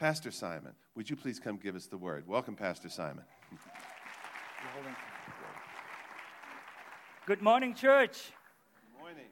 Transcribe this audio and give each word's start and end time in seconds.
Pastor 0.00 0.30
Simon, 0.30 0.72
would 0.94 1.10
you 1.10 1.14
please 1.14 1.38
come 1.38 1.58
give 1.58 1.76
us 1.76 1.84
the 1.84 1.98
word? 1.98 2.26
Welcome, 2.26 2.56
Pastor 2.56 2.88
Simon. 2.88 3.22
Good 7.26 7.42
morning, 7.42 7.74
church. 7.74 8.32
Good 8.94 8.98
morning. 8.98 9.26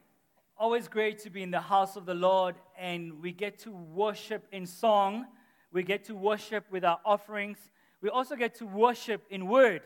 Always 0.59 0.87
great 0.87 1.21
to 1.21 1.31
be 1.31 1.43
in 1.43 1.51
the 1.51 1.59
house 1.63 1.97
of 1.97 2.05
the 2.05 2.13
Lord, 2.13 2.55
and 2.79 3.23
we 3.23 3.33
get 3.33 3.59
to 3.61 3.71
worship 3.71 4.47
in 4.53 4.67
song. 4.67 5.25
We 5.73 5.85
get 5.85 6.05
to 6.05 6.15
worship 6.15 6.67
with 6.71 6.85
our 6.85 6.99
offerings. 7.03 7.57
We 8.03 8.11
also 8.11 8.37
get 8.37 8.55
to 8.57 8.67
worship 8.67 9.25
in 9.31 9.49
word. 9.49 9.81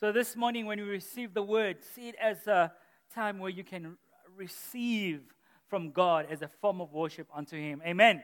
So 0.00 0.10
this 0.10 0.36
morning, 0.36 0.64
when 0.64 0.78
you 0.78 0.86
receive 0.86 1.34
the 1.34 1.42
word, 1.42 1.84
see 1.94 2.08
it 2.08 2.16
as 2.18 2.46
a 2.46 2.72
time 3.14 3.38
where 3.38 3.50
you 3.50 3.62
can 3.62 3.98
receive 4.34 5.20
from 5.68 5.90
God 5.90 6.28
as 6.30 6.40
a 6.40 6.48
form 6.62 6.80
of 6.80 6.94
worship 6.94 7.28
unto 7.34 7.58
Him. 7.58 7.82
Amen. 7.84 8.22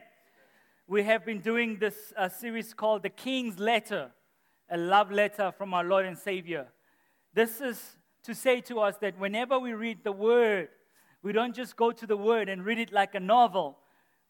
We 0.91 1.03
have 1.03 1.25
been 1.25 1.39
doing 1.39 1.77
this 1.79 2.11
uh, 2.17 2.27
series 2.27 2.73
called 2.73 3.03
The 3.03 3.09
King's 3.09 3.57
Letter, 3.57 4.11
a 4.69 4.77
love 4.77 5.09
letter 5.09 5.53
from 5.57 5.73
our 5.73 5.85
Lord 5.85 6.05
and 6.05 6.17
Savior. 6.17 6.67
This 7.33 7.61
is 7.61 7.95
to 8.23 8.35
say 8.35 8.59
to 8.59 8.81
us 8.81 8.97
that 8.97 9.17
whenever 9.17 9.57
we 9.57 9.71
read 9.71 10.03
the 10.03 10.11
Word, 10.11 10.67
we 11.23 11.31
don't 11.31 11.55
just 11.55 11.77
go 11.77 11.93
to 11.93 12.05
the 12.05 12.17
Word 12.17 12.49
and 12.49 12.65
read 12.65 12.77
it 12.77 12.91
like 12.91 13.15
a 13.15 13.21
novel. 13.21 13.77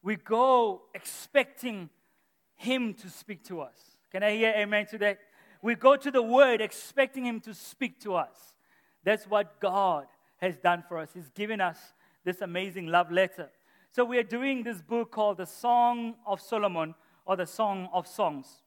We 0.04 0.18
go 0.18 0.84
expecting 0.94 1.90
Him 2.58 2.94
to 2.94 3.10
speak 3.10 3.44
to 3.46 3.62
us. 3.62 3.98
Can 4.12 4.22
I 4.22 4.36
hear 4.36 4.54
amen 4.56 4.86
to 4.92 5.00
that? 5.00 5.18
We 5.64 5.74
go 5.74 5.96
to 5.96 6.12
the 6.12 6.22
Word 6.22 6.62
expecting 6.62 7.26
Him 7.26 7.40
to 7.40 7.56
speak 7.56 8.00
to 8.02 8.14
us. 8.14 8.54
That's 9.04 9.26
what 9.26 9.60
God 9.60 10.06
has 10.38 10.58
done 10.58 10.84
for 10.88 11.00
us. 11.00 11.10
He's 11.12 11.32
given 11.32 11.60
us 11.60 11.80
this 12.24 12.40
amazing 12.42 12.86
love 12.86 13.12
letter. 13.12 13.50
So 13.94 14.06
we 14.06 14.18
are 14.20 14.24
doing 14.24 14.64
this 14.64 14.82
book 14.82 15.12
called 15.12 15.36
The 15.36 15.46
Song 15.46 16.16
of 16.26 16.40
Solomon 16.40 16.96
or 17.26 17.36
The 17.36 17.46
Song 17.46 17.90
of 17.92 18.08
Songs. 18.08 18.62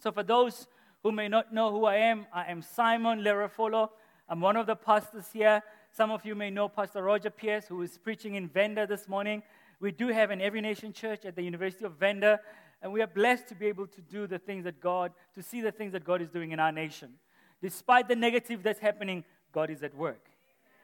So 0.00 0.10
for 0.10 0.24
those 0.24 0.66
who 1.04 1.12
may 1.12 1.28
not 1.28 1.54
know 1.54 1.70
who 1.70 1.84
I 1.84 1.94
am, 1.94 2.26
I 2.32 2.50
am 2.50 2.62
Simon 2.62 3.20
Lerafolo. 3.20 3.90
I'm 4.28 4.40
one 4.40 4.56
of 4.56 4.66
the 4.66 4.74
pastors 4.74 5.28
here. 5.32 5.62
Some 5.92 6.10
of 6.10 6.24
you 6.24 6.34
may 6.34 6.50
know 6.50 6.68
Pastor 6.68 7.04
Roger 7.04 7.30
Pierce, 7.30 7.68
who 7.68 7.80
is 7.82 7.96
preaching 7.96 8.34
in 8.34 8.48
Venda 8.48 8.88
this 8.88 9.06
morning. 9.06 9.44
We 9.78 9.92
do 9.92 10.08
have 10.08 10.32
an 10.32 10.40
Every 10.40 10.60
Nation 10.60 10.92
church 10.92 11.24
at 11.24 11.36
the 11.36 11.42
University 11.42 11.84
of 11.84 11.92
Venda, 11.92 12.40
and 12.82 12.92
we 12.92 13.00
are 13.02 13.06
blessed 13.06 13.46
to 13.50 13.54
be 13.54 13.66
able 13.66 13.86
to 13.86 14.00
do 14.00 14.26
the 14.26 14.40
things 14.40 14.64
that 14.64 14.80
God, 14.80 15.12
to 15.36 15.44
see 15.44 15.60
the 15.60 15.70
things 15.70 15.92
that 15.92 16.02
God 16.02 16.20
is 16.20 16.28
doing 16.28 16.50
in 16.50 16.58
our 16.58 16.72
nation. 16.72 17.12
Despite 17.62 18.08
the 18.08 18.16
negative 18.16 18.64
that's 18.64 18.80
happening, 18.80 19.22
God 19.52 19.70
is 19.70 19.84
at 19.84 19.94
work. 19.94 20.26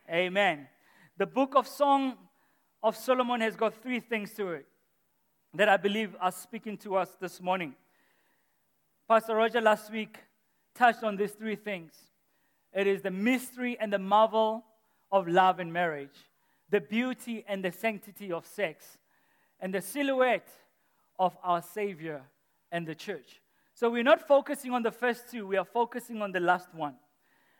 Amen. 0.08 0.68
The 1.18 1.26
book 1.26 1.56
of 1.56 1.66
Song 1.66 2.16
of 2.82 2.96
Solomon 2.96 3.40
has 3.40 3.54
got 3.54 3.74
three 3.82 4.00
things 4.00 4.32
to 4.34 4.48
it 4.48 4.66
that 5.54 5.68
I 5.68 5.76
believe 5.76 6.16
are 6.20 6.32
speaking 6.32 6.76
to 6.78 6.96
us 6.96 7.16
this 7.20 7.40
morning. 7.40 7.74
Pastor 9.06 9.36
Roger 9.36 9.60
last 9.60 9.90
week 9.92 10.18
touched 10.74 11.02
on 11.02 11.16
these 11.16 11.32
three 11.32 11.56
things 11.56 11.92
it 12.72 12.86
is 12.86 13.02
the 13.02 13.10
mystery 13.10 13.76
and 13.78 13.92
the 13.92 13.98
marvel 13.98 14.64
of 15.10 15.28
love 15.28 15.60
and 15.60 15.70
marriage, 15.70 16.16
the 16.70 16.80
beauty 16.80 17.44
and 17.46 17.62
the 17.62 17.70
sanctity 17.70 18.32
of 18.32 18.46
sex, 18.46 18.96
and 19.60 19.74
the 19.74 19.80
silhouette 19.80 20.48
of 21.18 21.36
our 21.44 21.60
Savior 21.60 22.22
and 22.70 22.86
the 22.86 22.94
church. 22.94 23.42
So 23.74 23.90
we're 23.90 24.02
not 24.02 24.26
focusing 24.26 24.72
on 24.72 24.82
the 24.82 24.90
first 24.90 25.30
two, 25.30 25.46
we 25.46 25.58
are 25.58 25.66
focusing 25.66 26.22
on 26.22 26.32
the 26.32 26.40
last 26.40 26.74
one. 26.74 26.94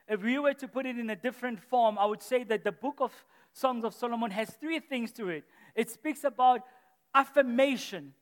If 0.08 0.22
we 0.22 0.39
were 0.39 0.55
to 0.55 0.69
put 0.69 0.86
it 0.86 0.98
in 0.98 1.11
a 1.11 1.17
different 1.17 1.61
form, 1.61 1.98
I 1.98 2.06
would 2.06 2.22
say 2.22 2.45
that 2.45 2.64
the 2.64 2.72
book 2.72 2.97
of 3.00 3.12
Songs 3.53 3.84
of 3.84 3.95
Solomon 3.95 4.31
has 4.31 4.50
three 4.50 4.81
things 4.81 5.12
to 5.12 5.28
it. 5.28 5.44
It 5.75 5.91
speaks 5.91 6.25
about 6.25 6.62
affirmation 7.14 8.14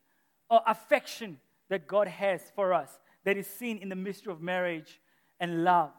or 0.48 0.60
affection 0.66 1.38
that 1.68 1.86
God 1.86 2.08
has 2.08 2.42
for 2.54 2.74
us, 2.74 2.98
that 3.24 3.36
is 3.36 3.46
seen 3.46 3.78
in 3.78 3.88
the 3.88 3.96
mystery 3.96 4.32
of 4.32 4.40
marriage 4.40 5.00
and 5.38 5.64
love. 5.64 5.92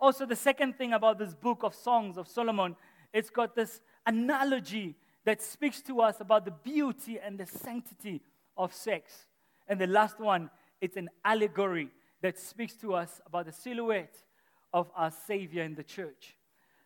Also, 0.00 0.26
the 0.26 0.36
second 0.36 0.76
thing 0.76 0.92
about 0.92 1.18
this 1.18 1.34
book 1.34 1.62
of 1.62 1.74
Songs 1.74 2.18
of 2.18 2.26
Solomon, 2.26 2.76
it's 3.12 3.30
got 3.30 3.54
this 3.54 3.80
analogy 4.04 4.96
that 5.24 5.40
speaks 5.40 5.80
to 5.82 6.00
us 6.00 6.20
about 6.20 6.44
the 6.44 6.50
beauty 6.50 7.20
and 7.20 7.38
the 7.38 7.46
sanctity 7.46 8.20
of 8.56 8.74
sex. 8.74 9.26
And 9.68 9.80
the 9.80 9.86
last 9.86 10.18
one, 10.18 10.50
it's 10.80 10.96
an 10.96 11.08
allegory 11.24 11.88
that 12.20 12.38
speaks 12.38 12.74
to 12.74 12.94
us 12.94 13.20
about 13.24 13.46
the 13.46 13.52
silhouette 13.52 14.16
of 14.72 14.90
our 14.96 15.10
Savior 15.10 15.62
in 15.62 15.74
the 15.74 15.82
church. 15.82 16.36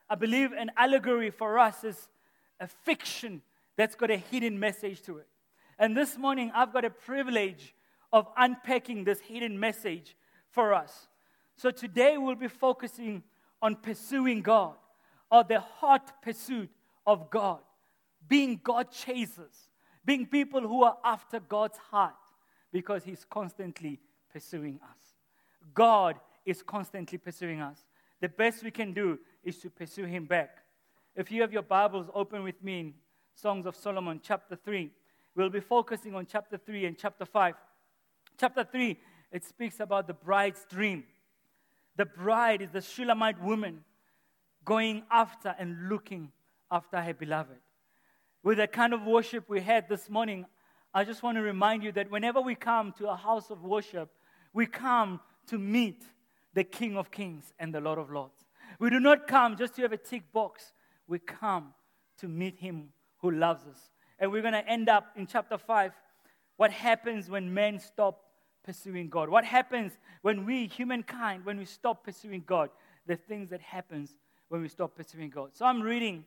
I 0.08 0.14
believe 0.14 0.52
an 0.52 0.70
allegory 0.76 1.30
for 1.30 1.58
us 1.58 1.84
is 1.84 2.08
a 2.60 2.66
fiction 2.66 3.42
that's 3.76 3.94
got 3.94 4.10
a 4.10 4.16
hidden 4.16 4.58
message 4.58 5.02
to 5.02 5.19
it. 5.19 5.26
And 5.78 5.96
this 5.96 6.16
morning, 6.16 6.50
I've 6.54 6.72
got 6.72 6.84
a 6.84 6.91
privilege 6.91 7.75
of 8.12 8.28
unpacking 8.36 9.04
this 9.04 9.20
hidden 9.20 9.58
message 9.58 10.16
for 10.50 10.72
us. 10.72 11.08
So 11.56 11.70
today, 11.70 12.16
we'll 12.16 12.34
be 12.34 12.48
focusing 12.48 13.22
on 13.60 13.76
pursuing 13.76 14.42
God 14.42 14.75
or 15.30 15.44
the 15.44 15.60
hot 15.60 16.22
pursuit 16.22 16.70
of 17.06 17.30
God, 17.30 17.60
being 18.28 18.60
God 18.62 18.91
chasers, 18.91 19.69
being 20.04 20.26
people 20.26 20.60
who 20.60 20.84
are 20.84 20.96
after 21.04 21.41
God's 21.41 21.78
heart 21.78 22.14
because 22.72 23.04
He's 23.04 23.25
constantly 23.28 23.98
pursuing 24.32 24.80
us. 24.82 25.14
God 25.75 26.16
is 26.46 26.62
constantly 26.62 27.18
pursuing 27.18 27.60
us. 27.60 27.84
The 28.20 28.28
best 28.28 28.62
we 28.62 28.70
can 28.70 28.94
do 28.94 29.18
is 29.44 29.58
to 29.58 29.68
pursue 29.68 30.04
him 30.04 30.24
back. 30.24 30.58
If 31.14 31.30
you 31.30 31.42
have 31.42 31.52
your 31.52 31.62
Bibles 31.62 32.06
open 32.14 32.42
with 32.42 32.62
me 32.62 32.80
in 32.80 32.94
Songs 33.34 33.66
of 33.66 33.76
Solomon, 33.76 34.20
chapter 34.22 34.56
3, 34.56 34.90
we'll 35.34 35.50
be 35.50 35.60
focusing 35.60 36.14
on 36.14 36.24
chapter 36.24 36.56
3 36.56 36.86
and 36.86 36.96
chapter 36.96 37.26
5. 37.26 37.54
Chapter 38.38 38.64
3, 38.64 38.98
it 39.32 39.44
speaks 39.44 39.80
about 39.80 40.06
the 40.06 40.14
bride's 40.14 40.64
dream. 40.70 41.04
The 41.96 42.06
bride 42.06 42.62
is 42.62 42.70
the 42.70 42.80
Shulamite 42.80 43.42
woman 43.42 43.84
going 44.64 45.02
after 45.10 45.54
and 45.58 45.88
looking 45.88 46.30
after 46.70 47.00
her 47.00 47.14
beloved. 47.14 47.58
With 48.42 48.58
the 48.58 48.66
kind 48.66 48.94
of 48.94 49.02
worship 49.02 49.48
we 49.48 49.60
had 49.60 49.88
this 49.88 50.08
morning, 50.08 50.46
I 50.94 51.04
just 51.04 51.22
want 51.22 51.36
to 51.36 51.42
remind 51.42 51.82
you 51.82 51.92
that 51.92 52.10
whenever 52.10 52.40
we 52.40 52.54
come 52.54 52.92
to 52.98 53.08
a 53.08 53.16
house 53.16 53.50
of 53.50 53.62
worship, 53.62 54.10
we 54.52 54.66
come 54.66 55.20
to 55.48 55.58
meet 55.58 56.04
the 56.56 56.65
King 56.65 56.97
of 56.97 57.11
Kings 57.11 57.53
and 57.59 57.72
the 57.72 57.83
Lord 57.83 57.99
of 57.99 58.11
Lords. 58.11 58.47
We 58.81 58.89
do 58.89 58.99
not 58.99 59.28
come 59.28 59.59
just 59.59 59.77
to 59.77 59.83
have 59.83 59.93
a 59.93 59.99
tick 59.99 60.33
box, 60.33 60.72
we 61.06 61.19
come 61.19 61.75
to 62.19 62.28
meet 62.28 62.59
Him 62.59 62.89
who 63.19 63.31
loves 63.31 63.67
us. 63.67 63.91
And 64.19 64.33
we're 64.33 64.41
going 64.41 64.55
to 64.55 64.67
end 64.67 64.89
up 64.89 65.12
in 65.17 65.27
chapter 65.27 65.59
5 65.59 65.93
what 66.56 66.71
happens 66.71 67.28
when 67.28 67.53
men 67.53 67.78
stop 67.78 68.22
pursuing 68.65 69.11
God? 69.11 69.28
What 69.28 69.44
happens 69.44 69.93
when 70.22 70.47
we, 70.47 70.67
humankind, 70.67 71.44
when 71.44 71.59
we 71.59 71.67
stop 71.67 72.03
pursuing 72.03 72.43
God? 72.47 72.71
The 73.06 73.17
things 73.17 73.50
that 73.50 73.61
happens 73.61 74.17
when 74.49 74.62
we 74.62 74.69
stop 74.69 74.97
pursuing 74.97 75.28
God. 75.28 75.50
So 75.53 75.67
I'm 75.67 75.83
reading 75.83 76.25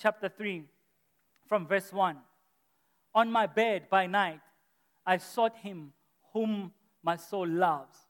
chapter 0.00 0.28
3 0.28 0.62
from 1.48 1.66
verse 1.66 1.92
1. 1.92 2.16
On 3.16 3.32
my 3.32 3.48
bed 3.48 3.90
by 3.90 4.06
night, 4.06 4.38
I 5.04 5.16
sought 5.16 5.56
him 5.56 5.92
whom 6.32 6.70
my 7.02 7.16
soul 7.16 7.48
loves. 7.48 8.07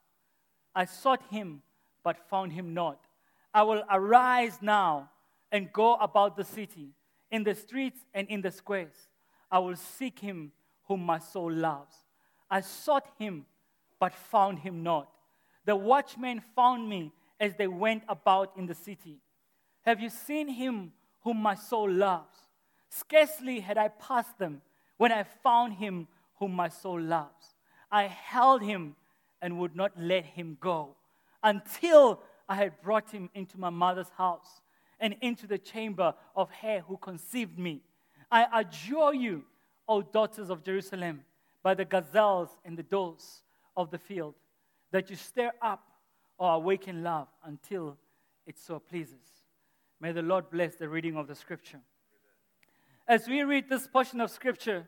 I 0.78 0.84
sought 0.84 1.22
him, 1.28 1.62
but 2.05 2.28
found 2.31 2.53
him 2.53 2.72
not. 2.72 3.00
I 3.53 3.65
will 3.65 3.83
arise 3.91 4.59
now 4.62 5.11
and 5.50 5.72
go 5.72 5.97
about 5.97 6.37
the 6.37 6.44
city, 6.44 6.91
in 7.33 7.43
the 7.43 7.56
streets 7.56 7.99
and 8.15 8.28
in 8.28 8.43
the 8.43 8.53
squares. 8.53 8.94
I 9.50 9.59
will 9.59 9.75
seek 9.75 10.21
him 10.21 10.53
whom 10.87 11.00
my 11.00 11.19
soul 11.19 11.50
loves. 11.50 11.97
I 12.49 12.61
sought 12.61 13.09
him, 13.19 13.44
but 13.99 14.15
found 14.15 14.61
him 14.61 14.84
not. 14.84 15.09
The 15.65 15.75
watchmen 15.75 16.41
found 16.55 16.88
me 16.88 17.11
as 17.41 17.56
they 17.56 17.67
went 17.67 18.05
about 18.09 18.53
in 18.56 18.67
the 18.67 18.75
city. 18.77 19.19
Have 19.83 19.99
you 20.00 20.11
seen 20.11 20.47
him 20.47 20.93
whom 21.22 21.38
my 21.38 21.56
soul 21.56 21.91
loves? 21.91 22.38
Scarcely 22.88 23.59
had 23.59 23.78
I 23.78 23.88
passed 23.88 24.38
them 24.38 24.62
when 24.97 25.11
I 25.11 25.25
found 25.25 25.72
him 25.72 26.06
whom 26.37 26.53
my 26.53 26.69
soul 26.69 27.00
loves. 27.00 27.56
I 27.91 28.05
held 28.05 28.62
him 28.62 28.94
and 29.40 29.58
would 29.58 29.76
not 29.76 29.93
let 29.99 30.25
him 30.25 30.56
go 30.61 30.96
until 31.43 32.20
I 32.49 32.56
had 32.56 32.81
brought 32.82 33.11
him 33.11 33.31
into 33.35 33.58
my 33.58 33.70
mother's 33.70 34.11
house 34.17 34.61
and 35.00 35.14
into 35.20 35.46
the 35.46 35.58
chamber 35.58 36.14
of 36.35 36.50
her 36.62 36.81
who 36.87 36.96
conceived 36.96 37.58
me. 37.58 37.82
I 38.31 38.46
adjure 38.61 39.14
you, 39.14 39.44
O 39.88 40.02
daughters 40.02 40.50
of 40.50 40.64
Jerusalem, 40.64 41.25
by 41.62 41.75
the 41.75 41.85
gazelles 41.85 42.50
and 42.64 42.76
the 42.76 42.82
does 42.82 43.43
of 43.76 43.90
the 43.90 43.99
field, 43.99 44.35
that 44.90 45.11
you 45.11 45.17
stir 45.17 45.52
up 45.62 45.87
or 46.38 46.55
awaken 46.55 47.02
love 47.02 47.29
until 47.44 47.96
it 48.46 48.58
so 48.58 48.79
pleases. 48.79 49.44
May 50.00 50.12
the 50.12 50.23
Lord 50.23 50.50
bless 50.50 50.76
the 50.76 50.88
reading 50.88 51.17
of 51.17 51.26
the 51.26 51.34
scripture. 51.34 51.81
As 53.06 53.26
we 53.26 53.43
read 53.43 53.69
this 53.69 53.87
portion 53.87 54.20
of 54.20 54.31
scripture, 54.31 54.87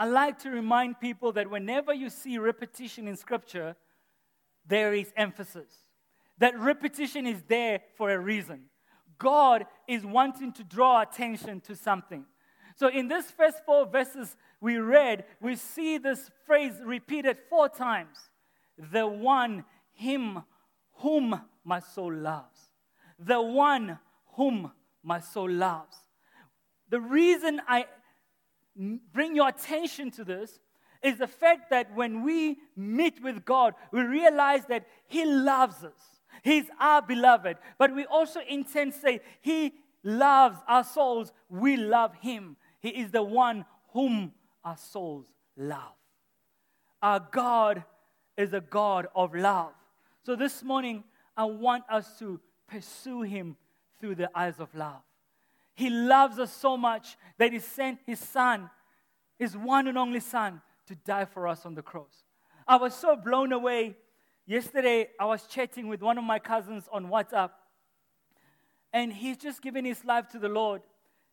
I 0.00 0.06
like 0.06 0.38
to 0.44 0.50
remind 0.50 0.98
people 0.98 1.32
that 1.32 1.50
whenever 1.50 1.92
you 1.92 2.08
see 2.08 2.38
repetition 2.38 3.06
in 3.06 3.18
Scripture, 3.18 3.76
there 4.66 4.94
is 4.94 5.12
emphasis. 5.14 5.70
That 6.38 6.58
repetition 6.58 7.26
is 7.26 7.42
there 7.48 7.82
for 7.98 8.10
a 8.10 8.18
reason. 8.18 8.62
God 9.18 9.66
is 9.86 10.06
wanting 10.06 10.54
to 10.54 10.64
draw 10.64 11.02
attention 11.02 11.60
to 11.66 11.76
something. 11.76 12.24
So, 12.76 12.88
in 12.88 13.08
this 13.08 13.30
first 13.30 13.58
four 13.66 13.84
verses 13.84 14.38
we 14.58 14.78
read, 14.78 15.26
we 15.38 15.54
see 15.54 15.98
this 15.98 16.30
phrase 16.46 16.72
repeated 16.82 17.36
four 17.50 17.68
times 17.68 18.16
the 18.78 19.06
one, 19.06 19.66
him, 19.92 20.44
whom 20.94 21.42
my 21.62 21.80
soul 21.80 22.14
loves. 22.14 22.58
The 23.18 23.42
one 23.42 23.98
whom 24.36 24.72
my 25.02 25.20
soul 25.20 25.50
loves. 25.50 25.98
The 26.88 27.02
reason 27.02 27.60
I 27.68 27.84
bring 28.76 29.34
your 29.34 29.48
attention 29.48 30.10
to 30.12 30.24
this 30.24 30.58
is 31.02 31.18
the 31.18 31.26
fact 31.26 31.70
that 31.70 31.94
when 31.94 32.22
we 32.22 32.58
meet 32.76 33.22
with 33.22 33.44
God, 33.44 33.74
we 33.92 34.02
realize 34.02 34.66
that 34.66 34.86
He 35.06 35.24
loves 35.24 35.82
us. 35.82 36.20
He's 36.42 36.66
our 36.78 37.02
beloved. 37.02 37.56
But 37.78 37.94
we 37.94 38.06
also 38.06 38.40
intend 38.48 38.92
to 38.92 38.98
say, 38.98 39.20
He 39.40 39.74
loves 40.02 40.58
our 40.68 40.84
souls. 40.84 41.32
We 41.48 41.76
love 41.76 42.14
Him. 42.20 42.56
He 42.80 42.90
is 42.90 43.10
the 43.10 43.22
one 43.22 43.64
whom 43.92 44.32
our 44.64 44.76
souls 44.76 45.26
love. 45.56 45.96
Our 47.02 47.26
God 47.30 47.84
is 48.36 48.52
a 48.52 48.60
God 48.60 49.08
of 49.14 49.34
love. 49.34 49.72
So 50.24 50.36
this 50.36 50.62
morning, 50.62 51.04
I 51.36 51.44
want 51.44 51.84
us 51.90 52.18
to 52.18 52.40
pursue 52.68 53.22
Him 53.22 53.56
through 54.00 54.16
the 54.16 54.30
eyes 54.34 54.60
of 54.60 54.74
love. 54.74 55.02
He 55.80 55.88
loves 55.88 56.38
us 56.38 56.52
so 56.52 56.76
much 56.76 57.16
that 57.38 57.54
He 57.54 57.58
sent 57.58 58.00
His 58.04 58.18
Son, 58.18 58.68
His 59.38 59.56
one 59.56 59.88
and 59.88 59.96
only 59.96 60.20
Son, 60.20 60.60
to 60.86 60.94
die 60.94 61.24
for 61.24 61.48
us 61.48 61.64
on 61.64 61.74
the 61.74 61.80
cross. 61.80 62.24
I 62.68 62.76
was 62.76 62.94
so 62.94 63.16
blown 63.16 63.50
away. 63.50 63.96
Yesterday, 64.44 65.08
I 65.18 65.24
was 65.24 65.46
chatting 65.46 65.88
with 65.88 66.02
one 66.02 66.18
of 66.18 66.24
my 66.24 66.38
cousins 66.38 66.86
on 66.92 67.06
WhatsApp, 67.06 67.52
and 68.92 69.10
he's 69.10 69.38
just 69.38 69.62
given 69.62 69.86
his 69.86 70.04
life 70.04 70.28
to 70.32 70.38
the 70.38 70.50
Lord 70.50 70.82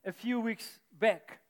a 0.06 0.14
few 0.14 0.40
weeks 0.40 0.80
back. 0.98 1.42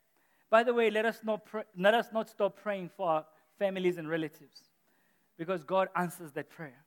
By 0.49 0.63
the 0.63 0.73
way, 0.73 0.89
let 0.89 1.05
us 1.05 1.19
not, 1.23 1.45
pray, 1.45 1.65
let 1.77 1.93
us 1.93 2.07
not 2.11 2.27
stop 2.31 2.59
praying 2.59 2.89
for 2.97 3.07
our 3.07 3.25
families 3.59 3.99
and 3.99 4.09
relatives 4.09 4.63
because 5.37 5.63
God 5.63 5.89
answers 5.95 6.31
that 6.31 6.49
prayer. 6.49 6.83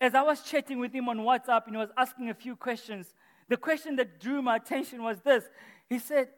As 0.00 0.16
I 0.16 0.22
was 0.22 0.42
chatting 0.42 0.80
with 0.80 0.92
him 0.92 1.08
on 1.08 1.18
WhatsApp 1.18 1.66
and 1.66 1.76
he 1.76 1.78
was 1.78 1.90
asking 1.96 2.30
a 2.30 2.34
few 2.34 2.56
questions, 2.56 3.14
the 3.50 3.58
question 3.58 3.96
that 3.96 4.18
drew 4.18 4.40
my 4.40 4.56
attention 4.56 5.02
was 5.02 5.20
this 5.20 5.44
He 5.90 5.98
said, 5.98 6.28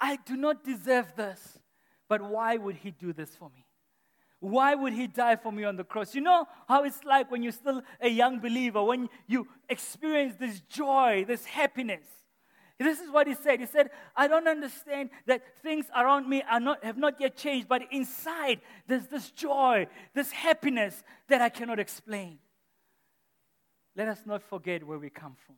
I 0.00 0.16
do 0.24 0.36
not 0.36 0.64
deserve 0.64 1.14
this. 1.16 1.58
But 2.08 2.22
why 2.22 2.56
would 2.56 2.76
he 2.76 2.90
do 2.90 3.12
this 3.12 3.34
for 3.34 3.50
me? 3.50 3.66
Why 4.40 4.74
would 4.74 4.92
he 4.92 5.06
die 5.06 5.36
for 5.36 5.50
me 5.50 5.64
on 5.64 5.76
the 5.76 5.84
cross? 5.84 6.14
You 6.14 6.20
know 6.20 6.46
how 6.68 6.84
it's 6.84 7.02
like 7.04 7.30
when 7.30 7.42
you're 7.42 7.52
still 7.52 7.82
a 8.00 8.08
young 8.08 8.40
believer, 8.40 8.82
when 8.82 9.08
you 9.26 9.48
experience 9.68 10.36
this 10.38 10.60
joy, 10.60 11.24
this 11.26 11.46
happiness. 11.46 12.04
This 12.78 13.00
is 13.00 13.10
what 13.10 13.26
he 13.26 13.34
said. 13.34 13.60
He 13.60 13.66
said, 13.66 13.88
I 14.14 14.28
don't 14.28 14.46
understand 14.46 15.10
that 15.26 15.42
things 15.62 15.86
around 15.96 16.28
me 16.28 16.42
are 16.48 16.60
not, 16.60 16.84
have 16.84 16.98
not 16.98 17.20
yet 17.20 17.36
changed, 17.36 17.68
but 17.68 17.82
inside 17.90 18.60
there's 18.86 19.06
this 19.06 19.30
joy, 19.30 19.86
this 20.14 20.30
happiness 20.30 21.02
that 21.28 21.40
I 21.40 21.48
cannot 21.48 21.78
explain. 21.78 22.38
Let 23.96 24.08
us 24.08 24.20
not 24.26 24.42
forget 24.42 24.84
where 24.84 24.98
we 24.98 25.08
come 25.08 25.36
from. 25.46 25.56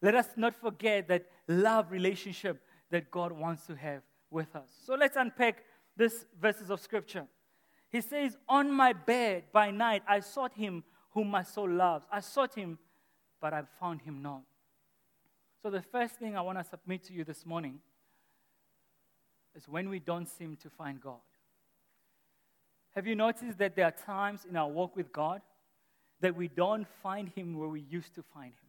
Let 0.00 0.14
us 0.14 0.28
not 0.36 0.54
forget 0.54 1.08
that 1.08 1.26
love 1.46 1.90
relationship 1.90 2.62
that 2.90 3.10
God 3.10 3.32
wants 3.32 3.66
to 3.66 3.74
have 3.74 4.02
with 4.30 4.54
us. 4.54 4.68
So 4.84 4.94
let's 4.94 5.16
unpack 5.16 5.64
this 5.96 6.24
verses 6.40 6.70
of 6.70 6.80
scripture. 6.80 7.26
He 7.90 8.00
says, 8.00 8.36
On 8.48 8.70
my 8.70 8.92
bed 8.92 9.44
by 9.52 9.70
night 9.70 10.02
I 10.06 10.20
sought 10.20 10.54
him 10.54 10.84
whom 11.10 11.28
my 11.28 11.42
soul 11.42 11.68
loves. 11.68 12.06
I 12.12 12.20
sought 12.20 12.54
him, 12.54 12.78
but 13.40 13.52
I 13.52 13.62
found 13.80 14.02
him 14.02 14.22
not. 14.22 14.42
So 15.62 15.70
the 15.70 15.82
first 15.82 16.16
thing 16.16 16.36
I 16.36 16.40
want 16.42 16.58
to 16.58 16.64
submit 16.64 17.04
to 17.04 17.12
you 17.12 17.24
this 17.24 17.44
morning 17.44 17.80
is 19.56 19.68
when 19.68 19.88
we 19.88 19.98
don't 19.98 20.28
seem 20.28 20.56
to 20.62 20.70
find 20.70 21.00
God. 21.00 21.18
Have 22.94 23.06
you 23.06 23.16
noticed 23.16 23.58
that 23.58 23.74
there 23.74 23.86
are 23.86 23.90
times 23.90 24.46
in 24.48 24.56
our 24.56 24.68
walk 24.68 24.94
with 24.94 25.12
God 25.12 25.40
that 26.20 26.36
we 26.36 26.48
don't 26.48 26.86
find 27.02 27.28
him 27.28 27.58
where 27.58 27.68
we 27.68 27.80
used 27.80 28.14
to 28.14 28.22
find 28.22 28.52
him? 28.52 28.67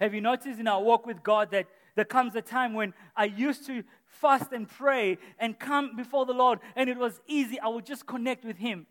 Have 0.00 0.14
you 0.14 0.20
noticed 0.20 0.58
in 0.58 0.68
our 0.68 0.82
walk 0.82 1.06
with 1.06 1.22
God 1.22 1.50
that 1.52 1.66
there 1.94 2.04
comes 2.04 2.34
a 2.34 2.42
time 2.42 2.74
when 2.74 2.92
I 3.16 3.26
used 3.26 3.66
to 3.66 3.84
fast 4.06 4.52
and 4.52 4.68
pray 4.68 5.18
and 5.38 5.58
come 5.58 5.96
before 5.96 6.26
the 6.26 6.32
Lord, 6.32 6.60
and 6.76 6.88
it 6.88 6.96
was 6.96 7.20
easy. 7.26 7.58
I 7.60 7.68
would 7.68 7.86
just 7.86 8.06
connect 8.06 8.44
with 8.44 8.56
Him. 8.56 8.86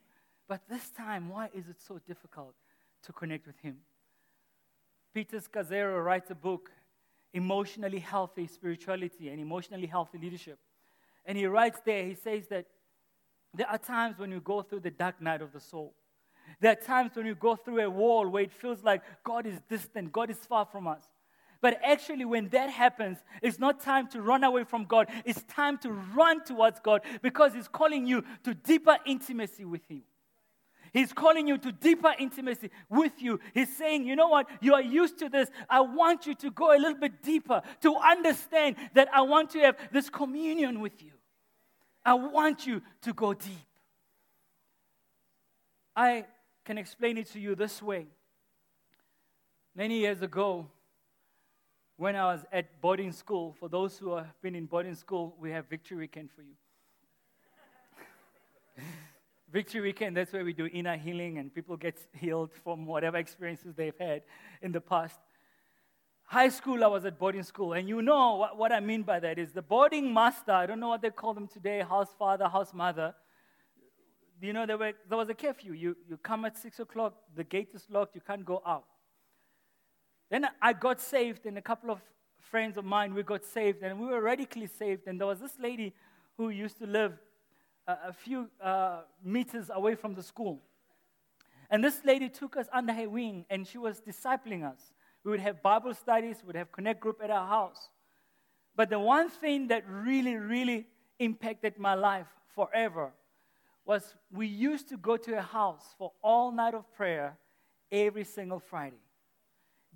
But 0.48 0.62
this 0.70 0.90
time, 0.90 1.30
why 1.30 1.50
is 1.54 1.68
it 1.68 1.78
so 1.86 2.00
difficult 2.06 2.56
to 3.04 3.14
connect 3.14 3.48
with 3.48 3.60
Him? 3.60 3.78
Peter 5.14 5.40
Scazzero 5.40 6.04
writes 6.04 6.32
a 6.32 6.36
book, 6.36 6.72
Emotionally 7.34 8.00
Healthy 8.00 8.48
Spirituality 8.48 9.30
and 9.30 9.40
Emotionally 9.40 9.88
Healthy 9.88 10.20
Leadership. 10.20 10.60
And 11.26 11.38
he 11.38 11.46
writes 11.46 11.80
there, 11.86 12.06
he 12.06 12.16
says 12.16 12.48
that 12.48 12.66
there 13.54 13.68
are 13.70 13.78
times 13.78 14.18
when 14.18 14.32
you 14.32 14.40
go 14.40 14.62
through 14.62 14.82
the 14.82 14.92
dark 14.92 15.22
night 15.22 15.42
of 15.42 15.54
the 15.54 15.60
soul. 15.60 15.94
There 16.60 16.72
are 16.72 16.76
times 16.76 17.12
when 17.16 17.26
you 17.26 17.36
go 17.36 17.56
through 17.56 17.82
a 17.82 17.90
wall 17.90 18.28
where 18.28 18.44
it 18.44 18.52
feels 18.52 18.84
like 18.84 19.02
God 19.24 19.46
is 19.46 19.60
distant, 19.70 20.12
God 20.12 20.30
is 20.30 20.38
far 20.38 20.66
from 20.66 20.88
us. 20.88 21.04
But 21.62 21.80
actually, 21.82 22.26
when 22.26 22.50
that 22.50 22.70
happens, 22.70 23.20
it's 23.42 23.58
not 23.58 23.80
time 23.80 24.10
to 24.10 24.22
run 24.22 24.44
away 24.44 24.66
from 24.66 24.84
God. 24.84 25.08
It's 25.24 25.44
time 25.44 25.78
to 25.80 25.92
run 25.92 26.44
towards 26.44 26.82
God 26.82 27.02
because 27.22 27.54
He's 27.54 27.70
calling 27.70 28.06
you 28.06 28.26
to 28.44 28.54
deeper 28.54 28.98
intimacy 29.06 29.64
with 29.64 29.86
Him. 29.88 30.04
He's 30.92 31.12
calling 31.12 31.48
you 31.48 31.58
to 31.58 31.72
deeper 31.72 32.14
intimacy 32.20 32.70
with 32.90 33.22
you. 33.22 33.40
He's 33.54 33.76
saying, 33.76 34.06
you 34.06 34.16
know 34.16 34.28
what? 34.28 34.48
You 34.62 34.74
are 34.76 34.82
used 34.82 35.18
to 35.20 35.30
this. 35.30 35.50
I 35.70 35.80
want 35.82 36.28
you 36.28 36.36
to 36.36 36.52
go 36.52 36.72
a 36.72 36.78
little 36.78 37.00
bit 37.00 37.24
deeper 37.24 37.62
to 37.82 37.96
understand 37.96 38.76
that 38.94 39.08
I 39.14 39.22
want 39.22 39.50
to 39.52 39.60
have 39.60 39.78
this 39.92 40.10
communion 40.10 40.82
with 40.82 41.02
you. 41.02 41.14
I 42.06 42.14
want 42.14 42.68
you 42.68 42.82
to 43.02 43.14
go 43.14 43.34
deep. 43.34 43.68
I 45.96 46.26
can 46.66 46.78
explain 46.78 47.18
it 47.18 47.30
to 47.32 47.40
you 47.40 47.56
this 47.56 47.82
way. 47.82 48.08
Many 49.76 50.00
years 50.00 50.22
ago, 50.22 50.68
when 51.98 52.16
I 52.16 52.26
was 52.26 52.46
at 52.52 52.82
boarding 52.82 53.12
school, 53.12 53.56
for 53.60 53.70
those 53.70 53.98
who 53.98 54.16
have 54.16 54.34
been 54.42 54.56
in 54.56 54.66
boarding 54.66 54.96
school, 54.96 55.36
we 55.40 55.52
have 55.52 55.68
Victory 55.70 55.98
Weekend 55.98 56.32
for 56.32 56.42
you. 56.42 56.56
Victory 59.52 59.82
Weekend, 59.82 60.18
that's 60.18 60.34
where 60.34 60.44
we 60.44 60.54
do 60.54 60.68
inner 60.74 60.98
healing 60.98 61.38
and 61.38 61.54
people 61.54 61.78
get 61.78 62.00
healed 62.14 62.52
from 62.64 62.86
whatever 62.88 63.18
experiences 63.18 63.76
they've 63.76 63.98
had 64.00 64.24
in 64.64 64.72
the 64.72 64.82
past. 64.82 65.20
High 66.26 66.50
school, 66.50 66.84
I 66.84 66.88
was 66.88 67.06
at 67.06 67.20
boarding 67.20 67.44
school, 67.44 67.74
and 67.74 67.88
you 67.88 68.02
know 68.02 68.38
what, 68.38 68.58
what 68.58 68.72
I 68.72 68.80
mean 68.80 69.04
by 69.04 69.20
that 69.20 69.38
is 69.38 69.52
the 69.52 69.62
boarding 69.62 70.12
master, 70.12 70.52
I 70.52 70.66
don't 70.66 70.80
know 70.80 70.88
what 70.88 71.04
they 71.04 71.12
call 71.12 71.36
them 71.36 71.48
today, 71.48 71.82
house 71.82 72.10
father, 72.18 72.48
house 72.48 72.74
mother. 72.74 73.14
You 74.44 74.52
know, 74.52 74.66
there, 74.66 74.78
were, 74.78 74.92
there 75.08 75.18
was 75.18 75.30
a 75.30 75.34
curfew. 75.34 75.72
You, 75.72 75.96
you 76.06 76.18
come 76.18 76.44
at 76.44 76.58
6 76.58 76.78
o'clock, 76.82 77.14
the 77.34 77.46
gate 77.46 77.70
is 77.74 77.86
locked, 77.90 78.14
you 78.14 78.20
can't 78.20 78.44
go 78.44 78.62
out. 78.68 78.84
Then 80.30 80.46
I 80.62 80.74
got 80.74 81.00
saved, 81.00 81.46
and 81.46 81.58
a 81.58 81.62
couple 81.62 81.90
of 81.90 82.02
friends 82.40 82.76
of 82.76 82.84
mine, 82.84 83.14
we 83.14 83.24
got 83.24 83.46
saved, 83.46 83.84
and 83.84 83.98
we 83.98 84.08
were 84.08 84.22
radically 84.22 84.68
saved. 84.68 85.08
And 85.08 85.18
there 85.18 85.28
was 85.28 85.40
this 85.40 85.58
lady 85.60 85.94
who 86.36 86.50
used 86.50 86.78
to 86.80 86.86
live 86.86 87.14
a, 87.88 87.96
a 88.10 88.14
few 88.14 88.50
uh, 88.62 89.04
meters 89.24 89.72
away 89.74 89.96
from 89.96 90.14
the 90.14 90.24
school. 90.24 90.62
And 91.70 91.82
this 91.82 92.02
lady 92.04 92.28
took 92.28 92.58
us 92.58 92.68
under 92.74 92.92
her 92.92 93.08
wing, 93.08 93.46
and 93.50 93.66
she 93.66 93.78
was 93.78 94.02
discipling 94.02 94.70
us. 94.70 94.92
We 95.24 95.32
would 95.32 95.40
have 95.40 95.64
Bible 95.64 95.94
studies, 95.94 96.40
we 96.42 96.48
would 96.48 96.58
have 96.58 96.70
connect 96.70 97.00
group 97.00 97.22
at 97.24 97.32
our 97.32 97.48
house. 97.48 97.88
But 98.76 98.90
the 98.90 99.00
one 99.00 99.30
thing 99.30 99.70
that 99.70 99.86
really, 99.88 100.36
really 100.36 100.88
impacted 101.18 101.80
my 101.80 101.94
life 101.94 102.28
forever 102.54 103.14
was 103.86 104.16
we 104.32 104.48
used 104.48 104.90
to 104.90 104.98
go 104.98 105.18
to 105.18 105.32
her 105.32 105.42
house 105.42 105.96
for 105.98 106.12
all 106.24 106.52
night 106.52 106.74
of 106.74 106.92
prayer 106.94 107.38
every 107.92 108.24
single 108.24 108.60
Friday. 108.60 109.02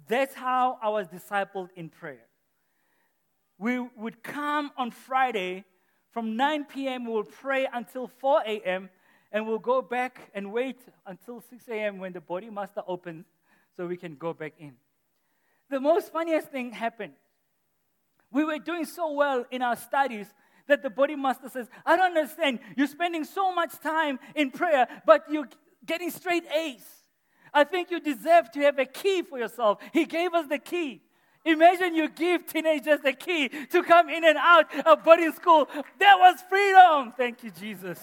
That's 0.07 0.35
how 0.35 0.77
I 0.81 0.89
was 0.89 1.07
discipled 1.07 1.69
in 1.75 1.89
prayer. 1.89 2.25
We 3.57 3.79
would 3.79 4.21
come 4.21 4.71
on 4.77 4.91
Friday 4.91 5.65
from 6.11 6.35
9 6.35 6.65
p.m., 6.65 7.05
we 7.05 7.11
will 7.11 7.23
pray 7.23 7.67
until 7.71 8.07
4 8.07 8.41
a.m., 8.45 8.89
and 9.31 9.45
we'll 9.45 9.59
go 9.59 9.81
back 9.81 10.31
and 10.33 10.51
wait 10.51 10.79
until 11.05 11.41
6 11.41 11.67
a.m. 11.67 11.99
when 11.99 12.13
the 12.13 12.21
body 12.21 12.49
master 12.49 12.81
opens 12.87 13.25
so 13.75 13.85
we 13.85 13.97
can 13.97 14.15
go 14.15 14.33
back 14.33 14.53
in. 14.57 14.73
The 15.69 15.79
most 15.79 16.11
funniest 16.11 16.47
thing 16.47 16.71
happened. 16.71 17.13
We 18.31 18.45
were 18.45 18.57
doing 18.57 18.85
so 18.85 19.11
well 19.11 19.45
in 19.51 19.61
our 19.61 19.75
studies 19.75 20.27
that 20.67 20.81
the 20.81 20.89
body 20.89 21.15
master 21.15 21.49
says, 21.49 21.67
I 21.85 21.95
don't 21.95 22.17
understand. 22.17 22.59
You're 22.75 22.87
spending 22.87 23.23
so 23.23 23.53
much 23.53 23.79
time 23.79 24.19
in 24.35 24.51
prayer, 24.51 24.87
but 25.05 25.25
you're 25.29 25.49
getting 25.85 26.11
straight 26.11 26.43
A's. 26.51 26.83
I 27.53 27.63
think 27.63 27.89
you 27.89 27.99
deserve 27.99 28.51
to 28.51 28.59
have 28.61 28.77
a 28.77 28.85
key 28.85 29.23
for 29.23 29.39
yourself. 29.39 29.79
He 29.93 30.05
gave 30.05 30.33
us 30.33 30.47
the 30.47 30.59
key. 30.59 31.01
Imagine 31.45 31.95
you 31.95 32.09
give 32.09 32.45
teenagers 32.45 32.99
the 33.01 33.13
key 33.13 33.47
to 33.47 33.81
come 33.83 34.09
in 34.09 34.25
and 34.25 34.37
out 34.37 34.65
of 34.85 35.03
boarding 35.03 35.31
school. 35.31 35.69
That 35.97 36.17
was 36.19 36.41
freedom. 36.49 37.13
Thank 37.15 37.43
you, 37.43 37.51
Jesus. 37.51 37.99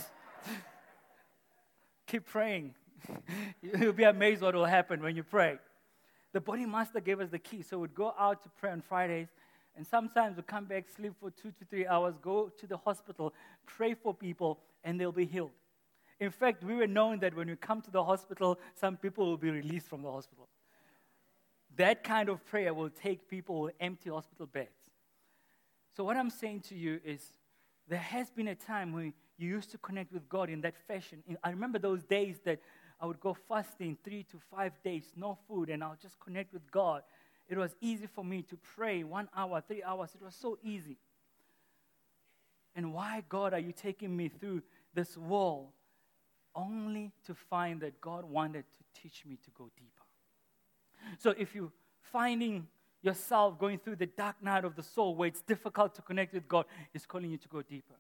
Keep 2.07 2.27
praying. 2.27 2.75
You'll 3.63 3.93
be 3.93 4.05
amazed 4.05 4.41
what 4.41 4.55
will 4.55 4.65
happen 4.65 5.03
when 5.03 5.15
you 5.15 5.23
pray. 5.23 5.59
The 6.33 6.41
body 6.41 6.65
master 6.65 7.01
gave 7.01 7.21
us 7.21 7.29
the 7.29 7.39
key, 7.39 7.63
so 7.63 7.79
we'd 7.79 7.95
go 7.95 8.15
out 8.19 8.43
to 8.43 8.49
pray 8.59 8.71
on 8.71 8.81
Fridays. 8.81 9.29
And 9.77 9.87
sometimes 9.87 10.37
we 10.37 10.43
come 10.43 10.67
back, 10.67 10.89
sleep 10.89 11.15
for 11.21 11.31
two 11.31 11.51
to 11.51 11.65
three 11.69 11.87
hours, 11.87 12.15
go 12.23 12.49
to 12.49 12.67
the 12.67 12.77
hospital, 12.77 13.35
pray 13.67 13.95
for 13.95 14.15
people, 14.15 14.61
and 14.85 15.01
they'll 15.01 15.13
be 15.13 15.25
healed. 15.25 15.51
In 16.21 16.31
fact, 16.31 16.63
we 16.63 16.75
were 16.75 16.87
known 16.87 17.19
that 17.21 17.35
when 17.35 17.49
we 17.49 17.57
come 17.57 17.83
to 17.83 17.91
the 17.91 18.05
hospital, 18.05 18.59
some 18.75 18.97
people 18.97 19.27
will 19.27 19.37
be 19.37 19.51
released 19.51 19.89
from 19.89 20.03
the 20.03 20.11
hospital. 20.11 20.49
That 21.77 22.05
kind 22.05 22.29
of 22.29 22.45
prayer 22.47 22.73
will 22.73 22.91
take 22.91 23.29
people 23.29 23.63
with 23.63 23.75
empty 23.81 24.11
hospital 24.11 24.47
beds. 24.47 24.79
So, 25.97 26.05
what 26.05 26.17
I'm 26.17 26.31
saying 26.31 26.61
to 26.69 26.77
you 26.77 27.01
is 27.05 27.21
there 27.89 27.99
has 27.99 28.31
been 28.31 28.49
a 28.49 28.55
time 28.55 28.93
when 28.93 29.13
you 29.37 29.49
used 29.49 29.71
to 29.73 29.79
connect 29.79 30.13
with 30.13 30.29
God 30.29 30.51
in 30.51 30.61
that 30.61 30.75
fashion. 30.87 31.23
I 31.43 31.51
remember 31.51 31.81
those 31.81 32.05
days 32.05 32.39
that 32.45 32.61
I 33.01 33.07
would 33.07 33.21
go 33.21 33.37
fasting 33.49 33.99
three 34.05 34.23
to 34.31 34.39
five 34.51 34.73
days, 34.83 35.13
no 35.17 35.37
food, 35.49 35.69
and 35.69 35.83
I'll 35.83 35.99
just 36.01 36.19
connect 36.21 36.53
with 36.53 36.71
God. 36.71 37.03
It 37.49 37.59
was 37.59 37.75
easy 37.81 38.07
for 38.07 38.25
me 38.25 38.43
to 38.43 38.57
pray 38.77 39.05
one 39.05 39.29
hour, 39.37 39.63
three 39.67 39.83
hours. 39.83 40.11
It 40.15 40.25
was 40.25 40.35
so 40.35 40.59
easy. 40.63 40.97
And 42.75 42.93
why, 42.93 43.23
God, 43.29 43.53
are 43.53 43.61
you 43.61 43.73
taking 43.73 44.17
me 44.17 44.29
through 44.29 44.63
this 44.95 45.17
wall 45.17 45.73
only 46.57 47.13
to 47.27 47.35
find 47.35 47.81
that 47.83 48.01
God 48.01 48.25
wanted 48.25 48.65
to 48.73 49.01
teach 49.01 49.25
me 49.27 49.39
to 49.45 49.51
go 49.51 49.71
deeper? 49.77 51.17
So 51.19 51.35
if 51.37 51.55
you're 51.55 51.73
finding 52.01 52.67
yourself 53.03 53.59
going 53.59 53.79
through 53.79 53.97
the 53.97 54.07
dark 54.07 54.43
night 54.43 54.65
of 54.65 54.75
the 54.75 54.83
soul 54.83 55.15
where 55.15 55.29
it's 55.29 55.43
difficult 55.43 55.95
to 55.97 56.03
connect 56.03 56.33
with 56.33 56.49
God, 56.49 56.65
He's 56.93 57.05
calling 57.05 57.31
you 57.31 57.39
to 57.39 57.49
go 57.49 57.63
deeper. 57.63 57.95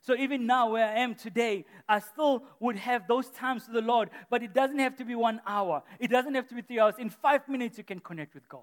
So 0.00 0.14
even 0.14 0.46
now, 0.46 0.70
where 0.70 0.86
I 0.86 1.00
am 1.00 1.14
today, 1.14 1.64
I 1.88 1.98
still 2.00 2.44
would 2.60 2.76
have 2.76 3.08
those 3.08 3.28
times 3.30 3.66
to 3.66 3.72
the 3.72 3.80
Lord, 3.80 4.10
but 4.30 4.42
it 4.42 4.54
doesn't 4.54 4.78
have 4.78 4.96
to 4.96 5.04
be 5.04 5.14
one 5.14 5.40
hour. 5.46 5.82
It 5.98 6.08
doesn't 6.08 6.34
have 6.34 6.48
to 6.48 6.54
be 6.54 6.62
three 6.62 6.78
hours. 6.78 6.94
In 6.98 7.10
five 7.10 7.48
minutes, 7.48 7.78
you 7.78 7.84
can 7.84 8.00
connect 8.00 8.34
with 8.34 8.48
God. 8.48 8.62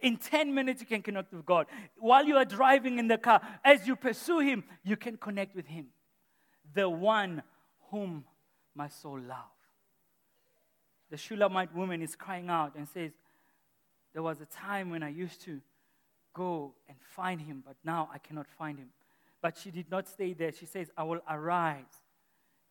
In 0.00 0.16
10 0.16 0.54
minutes, 0.54 0.80
you 0.80 0.86
can 0.86 1.02
connect 1.02 1.32
with 1.32 1.44
God. 1.44 1.66
While 1.98 2.24
you 2.24 2.36
are 2.36 2.44
driving 2.44 2.98
in 2.98 3.08
the 3.08 3.18
car, 3.18 3.40
as 3.64 3.86
you 3.86 3.96
pursue 3.96 4.40
Him, 4.40 4.64
you 4.82 4.96
can 4.96 5.16
connect 5.16 5.54
with 5.54 5.66
Him. 5.66 5.86
The 6.74 6.88
one 6.88 7.42
whom 7.90 8.24
my 8.74 8.88
soul 8.88 9.20
loves. 9.20 9.48
The 11.10 11.16
Shulamite 11.16 11.74
woman 11.74 12.00
is 12.00 12.16
crying 12.16 12.48
out 12.48 12.74
and 12.74 12.88
says, 12.88 13.12
There 14.12 14.22
was 14.22 14.40
a 14.40 14.46
time 14.46 14.90
when 14.90 15.02
I 15.02 15.10
used 15.10 15.42
to 15.42 15.60
go 16.32 16.74
and 16.88 16.96
find 17.14 17.40
Him, 17.40 17.62
but 17.66 17.76
now 17.84 18.08
I 18.12 18.18
cannot 18.18 18.46
find 18.58 18.78
Him. 18.78 18.88
But 19.42 19.58
she 19.58 19.70
did 19.70 19.90
not 19.90 20.08
stay 20.08 20.32
there. 20.32 20.52
She 20.52 20.66
says, 20.66 20.90
I 20.96 21.02
will 21.02 21.20
arise 21.28 22.00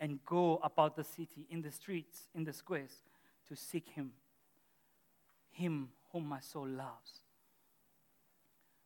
and 0.01 0.20
go 0.25 0.60
about 0.63 0.96
the 0.96 1.04
city, 1.04 1.46
in 1.50 1.62
the 1.62 1.72
streets, 1.72 2.24
in 2.34 2.44
the 2.44 2.51
squares, 2.51 3.04
to 3.48 3.56
seek 3.56 3.88
him, 3.90 4.12
him 5.51 5.90
whom 6.12 6.27
my 6.27 6.39
soul 6.39 6.68
loves. 6.68 7.22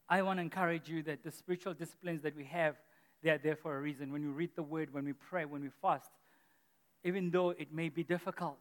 I 0.08 0.22
want 0.22 0.38
to 0.38 0.42
encourage 0.42 0.88
you 0.88 1.02
that 1.04 1.24
the 1.24 1.32
spiritual 1.32 1.74
disciplines 1.74 2.22
that 2.22 2.36
we 2.36 2.46
have, 2.46 2.76
they 3.24 3.32
are 3.32 3.38
there 3.38 3.56
for 3.56 3.76
a 3.76 3.82
reason. 3.82 4.12
When 4.12 4.22
we 4.22 4.30
read 4.30 4.52
the 4.56 4.64
word, 4.64 4.94
when 4.94 5.06
we 5.06 5.14
pray, 5.14 5.46
when 5.46 5.62
we 5.62 5.70
fast, 5.82 6.12
even 7.04 7.32
though 7.32 7.52
it 7.52 7.74
may 7.74 7.90
be 7.90 8.04
difficult, 8.04 8.58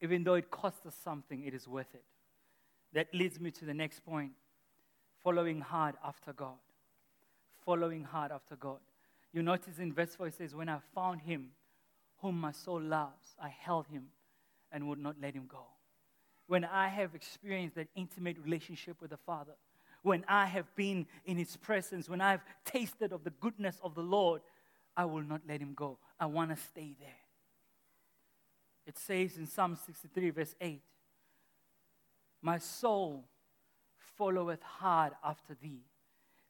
even 0.00 0.24
though 0.24 0.34
it 0.34 0.50
costs 0.50 0.86
us 0.86 0.94
something, 1.04 1.44
it 1.44 1.54
is 1.54 1.68
worth 1.68 1.94
it. 1.94 2.04
That 2.92 3.06
leads 3.14 3.38
me 3.38 3.50
to 3.52 3.64
the 3.64 3.74
next 3.74 4.04
point 4.04 4.32
following 5.22 5.60
hard 5.60 5.94
after 6.04 6.32
God 6.32 6.58
following 7.64 8.04
hard 8.04 8.32
after 8.32 8.56
God. 8.56 8.78
You 9.32 9.42
notice 9.42 9.78
in 9.78 9.92
verse 9.92 10.14
4 10.16 10.28
it 10.28 10.34
says, 10.34 10.54
When 10.54 10.68
I 10.68 10.78
found 10.94 11.20
him, 11.20 11.50
whom 12.18 12.40
my 12.40 12.52
soul 12.52 12.80
loves, 12.80 13.36
I 13.40 13.48
held 13.48 13.86
him 13.86 14.06
and 14.72 14.88
would 14.88 14.98
not 14.98 15.16
let 15.20 15.34
him 15.34 15.46
go. 15.48 15.66
When 16.50 16.64
I 16.64 16.88
have 16.88 17.14
experienced 17.14 17.76
that 17.76 17.86
intimate 17.94 18.36
relationship 18.42 19.00
with 19.00 19.10
the 19.10 19.16
Father, 19.16 19.52
when 20.02 20.24
I 20.26 20.46
have 20.46 20.66
been 20.74 21.06
in 21.24 21.36
his 21.36 21.56
presence, 21.56 22.08
when 22.08 22.20
I've 22.20 22.40
tasted 22.64 23.12
of 23.12 23.22
the 23.22 23.30
goodness 23.30 23.78
of 23.84 23.94
the 23.94 24.02
Lord, 24.02 24.40
I 24.96 25.04
will 25.04 25.22
not 25.22 25.42
let 25.46 25.60
him 25.60 25.74
go. 25.74 25.98
I 26.18 26.26
want 26.26 26.50
to 26.50 26.56
stay 26.56 26.96
there. 26.98 27.22
It 28.84 28.98
says 28.98 29.36
in 29.36 29.46
Psalm 29.46 29.76
63, 29.76 30.30
verse 30.30 30.56
8, 30.60 30.82
My 32.42 32.58
soul 32.58 33.26
followeth 34.16 34.64
hard 34.64 35.12
after 35.22 35.56
thee 35.62 35.84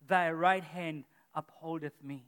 thy 0.09 0.33
right 0.33 0.64
hand 0.64 1.04
upholdeth 1.35 2.02
me. 2.02 2.25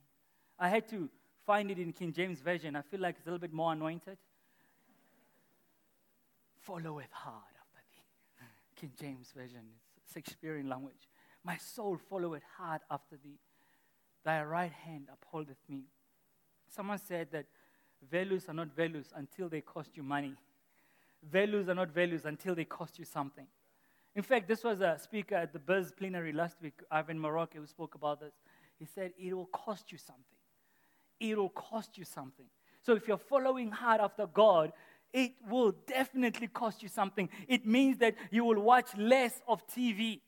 I 0.59 0.69
had 0.69 0.87
to 0.91 1.09
find 1.47 1.71
it 1.71 1.79
in 1.79 1.95
King 1.95 2.13
James 2.13 2.41
Version. 2.41 2.77
I 2.77 2.83
feel 2.83 3.01
like 3.01 3.15
it's 3.17 3.27
a 3.27 3.31
little 3.31 3.41
bit 3.41 3.55
more 3.55 3.73
anointed. 3.73 4.19
Followeth 6.61 7.11
hard. 7.13 7.52
King 8.83 8.93
James 9.01 9.33
Version, 9.37 9.61
it's 9.97 10.13
Shakespearean 10.13 10.69
language. 10.69 11.09
My 11.45 11.57
soul 11.57 12.01
followeth 12.11 12.43
hard 12.59 12.81
after 12.91 13.17
thee. 13.23 13.39
Thy 14.25 14.43
right 14.43 14.73
hand 14.73 15.07
upholdeth 15.13 15.61
me. 15.69 15.85
Someone 16.69 16.99
said 16.99 17.29
that 17.31 17.47
values 18.11 18.49
are 18.49 18.55
not 18.55 18.75
values 18.75 19.13
until 19.15 19.49
they 19.49 19.61
cost 19.61 19.91
you 19.95 20.03
money. 20.03 20.35
Values 21.23 21.69
are 21.69 21.77
not 21.77 21.91
values 21.91 22.25
until 22.25 22.57
they 22.57 22.65
cost 22.65 22.99
you 22.99 23.05
something. 23.05 23.47
In 24.17 24.25
fact, 24.25 24.49
this 24.49 24.65
was 24.65 24.81
a 24.81 24.99
speaker 25.01 25.37
at 25.37 25.53
the 25.53 25.61
Buzz 25.61 25.93
plenary 25.93 26.33
last 26.33 26.57
week, 26.61 26.81
Ivan 26.91 27.21
Morocco, 27.21 27.61
who 27.61 27.67
spoke 27.69 27.95
about 27.95 28.19
this. 28.19 28.35
He 28.81 28.85
said, 28.85 29.13
It 29.17 29.33
will 29.33 29.47
cost 29.47 29.93
you 29.93 29.99
something. 29.99 30.25
It 31.21 31.39
will 31.39 31.51
cost 31.51 31.97
you 31.97 32.05
something. 32.05 32.47
So 32.85 32.95
if 32.95 33.07
you're 33.07 33.17
following 33.17 33.71
hard 33.71 34.01
after 34.01 34.27
God, 34.27 34.73
it 35.13 35.33
will 35.49 35.73
definitely 35.87 36.49
cost 36.49 36.83
you 36.83 36.89
something. 36.89 37.29
It 37.49 37.67
means 37.67 37.99
that 37.99 38.15
you 38.31 38.45
will 38.45 38.61
watch 38.61 38.97
less 38.97 39.41
of 39.47 39.67
TV. 39.69 40.21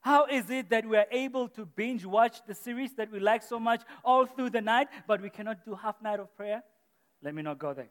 How 0.00 0.26
is 0.26 0.50
it 0.50 0.70
that 0.70 0.86
we 0.86 0.96
are 0.96 1.06
able 1.10 1.48
to 1.50 1.66
binge 1.66 2.04
watch 2.04 2.38
the 2.46 2.54
series 2.54 2.94
that 2.94 3.10
we 3.10 3.18
like 3.18 3.42
so 3.42 3.58
much 3.58 3.82
all 4.04 4.26
through 4.26 4.50
the 4.50 4.60
night, 4.60 4.88
but 5.08 5.20
we 5.20 5.30
cannot 5.30 5.64
do 5.64 5.74
half 5.74 6.00
night 6.00 6.20
of 6.20 6.34
prayer? 6.36 6.62
Let 7.22 7.34
me 7.34 7.42
not 7.42 7.58
go 7.58 7.74
there. 7.74 7.90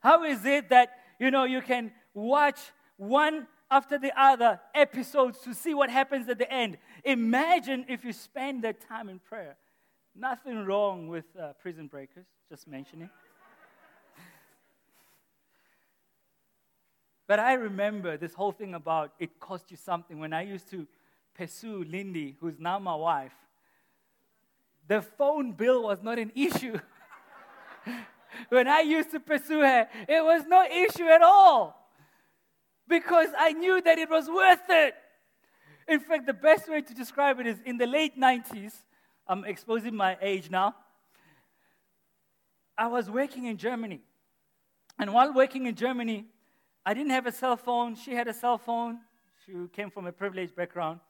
How 0.00 0.24
is 0.24 0.44
it 0.44 0.70
that 0.70 0.90
you 1.18 1.30
know, 1.30 1.44
you 1.44 1.62
can 1.62 1.92
watch 2.14 2.60
one 2.96 3.46
after 3.70 3.98
the 3.98 4.12
other 4.20 4.60
episodes 4.74 5.38
to 5.40 5.54
see 5.54 5.74
what 5.74 5.90
happens 5.90 6.28
at 6.28 6.38
the 6.38 6.50
end. 6.52 6.78
Imagine 7.04 7.84
if 7.88 8.04
you 8.04 8.12
spend 8.12 8.62
that 8.64 8.86
time 8.86 9.08
in 9.08 9.18
prayer. 9.18 9.56
Nothing 10.18 10.64
wrong 10.64 11.08
with 11.08 11.26
uh, 11.38 11.52
prison 11.60 11.88
breakers, 11.88 12.24
just 12.48 12.66
mentioning. 12.66 13.10
but 17.26 17.38
I 17.38 17.52
remember 17.54 18.16
this 18.16 18.32
whole 18.32 18.52
thing 18.52 18.74
about 18.74 19.12
it 19.18 19.38
cost 19.38 19.70
you 19.70 19.76
something 19.76 20.18
when 20.18 20.32
I 20.32 20.42
used 20.42 20.70
to 20.70 20.86
pursue 21.34 21.84
Lindy, 21.84 22.36
who's 22.40 22.58
now 22.58 22.78
my 22.78 22.94
wife. 22.94 23.34
The 24.88 25.02
phone 25.02 25.52
bill 25.52 25.82
was 25.82 26.02
not 26.02 26.18
an 26.18 26.32
issue. 26.34 26.78
when 28.48 28.68
I 28.68 28.80
used 28.80 29.10
to 29.10 29.20
pursue 29.20 29.60
her, 29.60 29.86
it 30.08 30.24
was 30.24 30.44
no 30.46 30.64
issue 30.64 31.08
at 31.08 31.20
all 31.20 31.76
because 32.88 33.28
I 33.38 33.52
knew 33.52 33.82
that 33.82 33.98
it 33.98 34.08
was 34.08 34.28
worth 34.28 34.70
it. 34.70 34.94
In 35.88 36.00
fact, 36.00 36.26
the 36.26 36.32
best 36.32 36.70
way 36.70 36.80
to 36.80 36.94
describe 36.94 37.38
it 37.40 37.46
is 37.46 37.60
in 37.66 37.76
the 37.76 37.86
late 37.86 38.18
90s, 38.18 38.72
I'm 39.28 39.44
exposing 39.44 39.94
my 39.94 40.16
age 40.20 40.50
now. 40.50 40.74
I 42.78 42.86
was 42.86 43.10
working 43.10 43.46
in 43.46 43.56
Germany. 43.56 44.00
And 44.98 45.12
while 45.12 45.32
working 45.32 45.66
in 45.66 45.74
Germany, 45.74 46.26
I 46.84 46.94
didn't 46.94 47.10
have 47.10 47.26
a 47.26 47.32
cell 47.32 47.56
phone. 47.56 47.96
She 47.96 48.14
had 48.14 48.28
a 48.28 48.34
cell 48.34 48.58
phone. 48.58 49.00
She 49.44 49.52
came 49.72 49.90
from 49.90 50.06
a 50.06 50.12
privileged 50.12 50.54
background. 50.54 51.00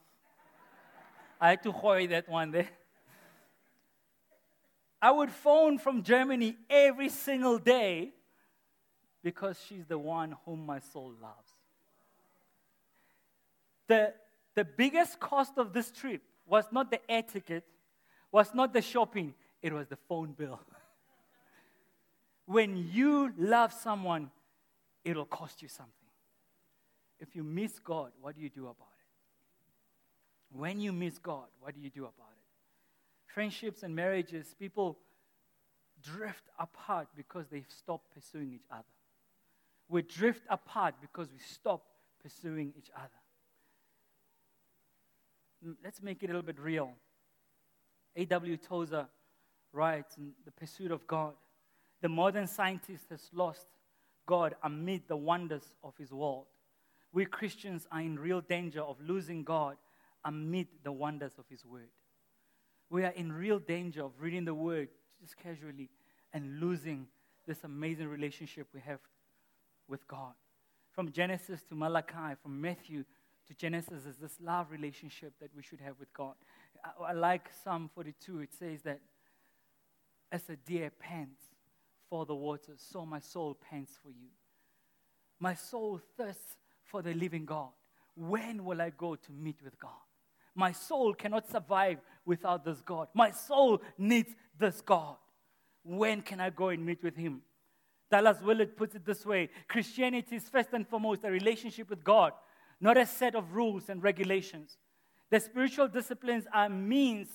I 1.41 1.51
had 1.51 1.63
to 1.65 1.73
hoy 1.73 2.07
that 2.09 2.29
one 2.29 2.53
day. 2.53 2.69
I 5.01 5.11
would 5.11 5.31
phone 5.31 5.79
from 5.79 6.03
Germany 6.03 6.57
every 6.71 7.11
single 7.11 7.59
day 7.59 8.13
because 9.23 9.59
she's 9.69 9.85
the 9.87 9.99
one 9.99 10.37
whom 10.45 10.65
my 10.65 10.79
soul 10.79 11.13
loves. 11.21 11.51
The, 13.89 14.15
the 14.55 14.65
biggest 14.65 15.21
cost 15.21 15.59
of 15.59 15.73
this 15.73 15.91
trip 15.91 16.23
was 16.47 16.65
not 16.73 16.91
the 16.91 17.11
air 17.11 17.23
ticket, 17.23 17.65
was 18.37 18.53
not 18.53 18.73
the 18.73 18.83
shopping, 18.83 19.33
it 19.63 19.73
was 19.73 19.89
the 19.89 19.97
phone 19.97 20.33
bill. 20.33 20.61
when 22.47 22.91
you 22.93 23.33
love 23.39 23.73
someone, 23.73 24.31
it'll 25.05 25.25
cost 25.25 25.63
you 25.63 25.69
something. 25.69 25.93
If 27.19 27.35
you 27.35 27.43
miss 27.43 27.79
God, 27.79 28.13
what 28.21 28.37
do 28.37 28.43
you 28.43 28.51
do 28.51 28.65
about 28.65 28.93
it? 28.99 30.59
When 30.59 30.81
you 30.81 30.93
miss 30.93 31.19
God, 31.19 31.47
what 31.61 31.75
do 31.75 31.81
you 31.81 31.89
do 31.91 32.03
about 32.03 32.33
it? 32.33 32.37
friendships 33.37 33.83
and 33.83 33.95
marriages, 33.95 34.55
people 34.59 34.97
drift 36.03 36.45
apart 36.59 37.07
because 37.15 37.45
they 37.49 37.65
stop 37.69 38.01
pursuing 38.15 38.51
each 38.55 38.65
other. 38.71 38.95
We 39.91 40.01
drift 40.01 40.45
apart 40.49 40.95
because 41.03 41.29
we 41.31 41.39
stop 41.39 41.83
pursuing 42.23 42.73
each 42.79 42.89
other. 42.97 43.21
Mm, 45.67 45.77
let's 45.85 46.03
make 46.03 46.23
it 46.23 46.27
a 46.27 46.29
little 46.29 46.41
bit 46.41 46.59
real. 46.59 46.95
A.W. 48.17 48.57
Tozer 48.57 49.07
writes 49.73 50.17
in 50.17 50.33
The 50.45 50.51
Pursuit 50.51 50.91
of 50.91 51.07
God 51.07 51.35
the 52.03 52.09
modern 52.09 52.47
scientist 52.47 53.07
has 53.11 53.31
lost 53.33 53.67
God 54.27 54.55
amid 54.63 55.03
the 55.09 55.17
wonders 55.17 55.75
of 55.83 55.97
his 55.97 56.13
world. 56.13 56.47
we 57.13 57.25
Christians 57.25 57.87
are 57.91 58.01
in 58.01 58.19
real 58.19 58.41
danger 58.41 58.81
of 58.81 58.97
losing 59.01 59.45
God 59.45 59.77
amid 60.27 60.67
the 60.83 60.93
wonders 60.93 61.33
of 61.39 61.45
His 61.49 61.65
Word. 61.65 61.89
We 62.91 63.05
are 63.05 63.13
in 63.13 63.33
real 63.33 63.59
danger 63.59 64.05
of 64.05 64.13
reading 64.19 64.45
the 64.45 64.55
Word 64.55 64.89
just 65.21 65.37
casually 65.37 65.89
and 66.33 66.61
losing 66.61 67.07
this 67.47 67.65
amazing 67.65 68.09
relationship 68.09 68.67
we 68.75 68.81
have 68.81 68.99
with 69.89 70.07
God. 70.09 70.35
From 70.91 71.13
Genesis 71.13 71.63
to 71.69 71.75
Malachi, 71.75 72.35
from 72.43 72.61
Matthew 72.61 73.05
to 73.47 73.55
Genesis, 73.55 74.05
is 74.05 74.17
this 74.17 74.39
love 74.43 74.71
relationship 74.71 75.33
that 75.41 75.51
we 75.55 75.63
should 75.63 75.81
have 75.81 75.95
with 76.01 76.13
God. 76.13 76.35
I, 77.05 77.13
like 77.13 77.51
Psalm 77.65 77.91
42. 77.95 78.41
It 78.41 78.51
says 78.59 78.83
that 78.83 79.01
as 80.31 80.49
a 80.49 80.57
deer 80.57 80.91
pants 80.99 81.41
for 82.09 82.27
the 82.27 82.35
water, 82.35 82.73
so 82.77 83.05
my 83.07 83.21
soul 83.21 83.57
pants 83.71 83.93
for 84.03 84.11
you. 84.11 84.29
My 85.39 85.55
soul 85.55 86.01
thirsts 86.17 86.57
for 86.85 87.03
the 87.03 87.15
living 87.15 87.45
God. 87.45 87.71
When 88.15 88.65
will 88.65 88.81
I 88.81 88.91
go 88.91 89.17
to 89.17 89.33
meet 89.33 89.57
with 89.63 89.79
God? 89.79 89.91
My 90.55 90.73
soul 90.73 91.13
cannot 91.13 91.49
survive 91.49 91.99
without 92.25 92.65
this 92.65 92.81
God. 92.81 93.09
My 93.13 93.31
soul 93.31 93.83
needs 93.99 94.35
this 94.59 94.81
God. 94.81 95.17
When 95.85 96.23
can 96.23 96.41
I 96.41 96.51
go 96.51 96.69
and 96.69 96.85
meet 96.85 97.03
with 97.03 97.17
Him? 97.17 97.43
Dallas 98.11 98.41
Willard 98.41 98.77
puts 98.77 98.95
it 98.95 99.05
this 99.05 99.27
way 99.27 99.51
Christianity 99.69 100.37
is 100.37 100.49
first 100.49 100.71
and 100.73 100.89
foremost 100.89 101.25
a 101.25 101.31
relationship 101.31 101.91
with 101.91 102.03
God, 102.03 102.33
not 102.81 102.97
a 102.97 103.05
set 103.05 103.35
of 103.35 103.55
rules 103.55 103.89
and 103.89 104.03
regulations. 104.03 104.79
The 105.31 105.41
spiritual 105.41 105.89
disciplines 105.89 106.45
are 106.53 106.69
means 106.69 107.29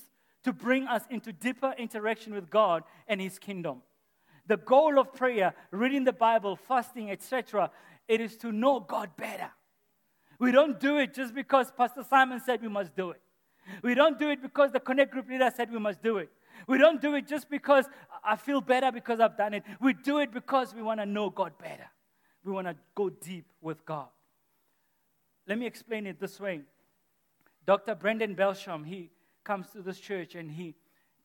to 0.44 0.52
bring 0.52 0.86
us 0.86 1.02
into 1.10 1.32
deeper 1.32 1.74
interaction 1.78 2.34
with 2.34 2.50
God 2.50 2.84
and 3.06 3.20
His 3.20 3.38
kingdom. 3.38 3.82
The 4.46 4.56
goal 4.56 4.98
of 4.98 5.12
prayer, 5.12 5.54
reading 5.70 6.04
the 6.04 6.12
Bible, 6.12 6.56
fasting, 6.56 7.10
etc., 7.10 7.70
it 8.08 8.20
is 8.20 8.36
to 8.38 8.50
know 8.50 8.80
God 8.80 9.10
better. 9.16 9.50
We 10.38 10.50
don't 10.50 10.80
do 10.80 10.98
it 10.98 11.14
just 11.14 11.34
because 11.34 11.70
Pastor 11.70 12.04
Simon 12.08 12.40
said 12.40 12.60
we 12.60 12.68
must 12.68 12.96
do 12.96 13.10
it. 13.10 13.20
We 13.82 13.94
don't 13.94 14.18
do 14.18 14.30
it 14.30 14.42
because 14.42 14.72
the 14.72 14.80
Connect 14.80 15.12
Group 15.12 15.28
leader 15.28 15.50
said 15.54 15.70
we 15.70 15.78
must 15.78 16.02
do 16.02 16.18
it. 16.18 16.30
We 16.66 16.78
don't 16.78 17.00
do 17.00 17.14
it 17.14 17.28
just 17.28 17.48
because 17.48 17.86
I 18.24 18.36
feel 18.36 18.60
better 18.60 18.90
because 18.90 19.20
I've 19.20 19.36
done 19.36 19.54
it. 19.54 19.62
We 19.80 19.92
do 19.92 20.18
it 20.18 20.32
because 20.32 20.74
we 20.74 20.82
want 20.82 21.00
to 21.00 21.06
know 21.06 21.30
God 21.30 21.52
better. 21.58 21.86
We 22.44 22.52
want 22.52 22.66
to 22.66 22.76
go 22.94 23.08
deep 23.10 23.46
with 23.60 23.84
God. 23.84 24.08
Let 25.46 25.58
me 25.58 25.66
explain 25.66 26.06
it 26.06 26.20
this 26.20 26.40
way. 26.40 26.62
Dr. 27.66 27.94
Brendan 27.94 28.34
Belsham, 28.34 28.84
he 28.84 29.10
comes 29.44 29.68
to 29.70 29.82
this 29.82 29.98
church 29.98 30.34
and 30.34 30.50
he 30.50 30.74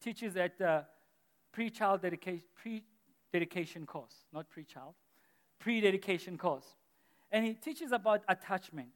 teaches 0.01 0.35
at 0.37 0.57
the 0.57 0.85
pre-child 1.51 2.01
dedication, 2.01 2.43
pre-dedication 2.55 3.85
course, 3.85 4.13
not 4.33 4.49
pre-child, 4.49 4.93
pre-dedication 5.59 6.37
course. 6.37 6.65
And 7.31 7.45
he 7.45 7.53
teaches 7.53 7.91
about 7.91 8.21
attachment. 8.29 8.89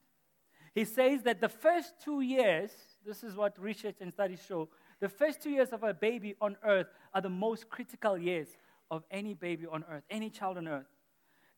He 0.73 0.85
says 0.85 1.23
that 1.23 1.41
the 1.41 1.49
first 1.49 1.95
two 2.03 2.21
years, 2.21 2.71
this 3.05 3.23
is 3.23 3.35
what 3.35 3.59
research 3.59 3.95
and 3.99 4.13
studies 4.13 4.43
show, 4.47 4.69
the 4.99 5.09
first 5.09 5.41
two 5.41 5.49
years 5.49 5.69
of 5.69 5.83
a 5.83 5.93
baby 5.93 6.35
on 6.39 6.55
earth 6.63 6.87
are 7.13 7.21
the 7.21 7.29
most 7.29 7.69
critical 7.69 8.17
years 8.17 8.47
of 8.89 9.03
any 9.09 9.33
baby 9.33 9.65
on 9.65 9.83
earth, 9.89 10.03
any 10.09 10.29
child 10.29 10.57
on 10.57 10.67
earth. 10.67 10.85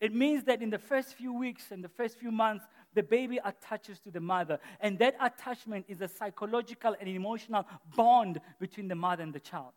It 0.04 0.14
means 0.14 0.44
that 0.44 0.62
in 0.62 0.70
the 0.70 0.78
first 0.78 1.14
few 1.14 1.32
weeks 1.32 1.72
and 1.72 1.82
the 1.82 1.88
first 1.88 2.20
few 2.20 2.30
months, 2.30 2.66
the 2.94 3.02
baby 3.02 3.40
attaches 3.46 4.02
to 4.02 4.12
the 4.12 4.20
mother. 4.20 4.60
And 4.82 5.00
that 5.00 5.16
attachment 5.22 5.86
is 5.88 6.02
a 6.02 6.10
psychological 6.10 6.94
and 7.00 7.08
emotional 7.08 7.66
bond 7.96 8.42
between 8.60 8.90
the 8.90 8.96
mother 8.96 9.24
and 9.24 9.32
the 9.32 9.40
child. 9.40 9.72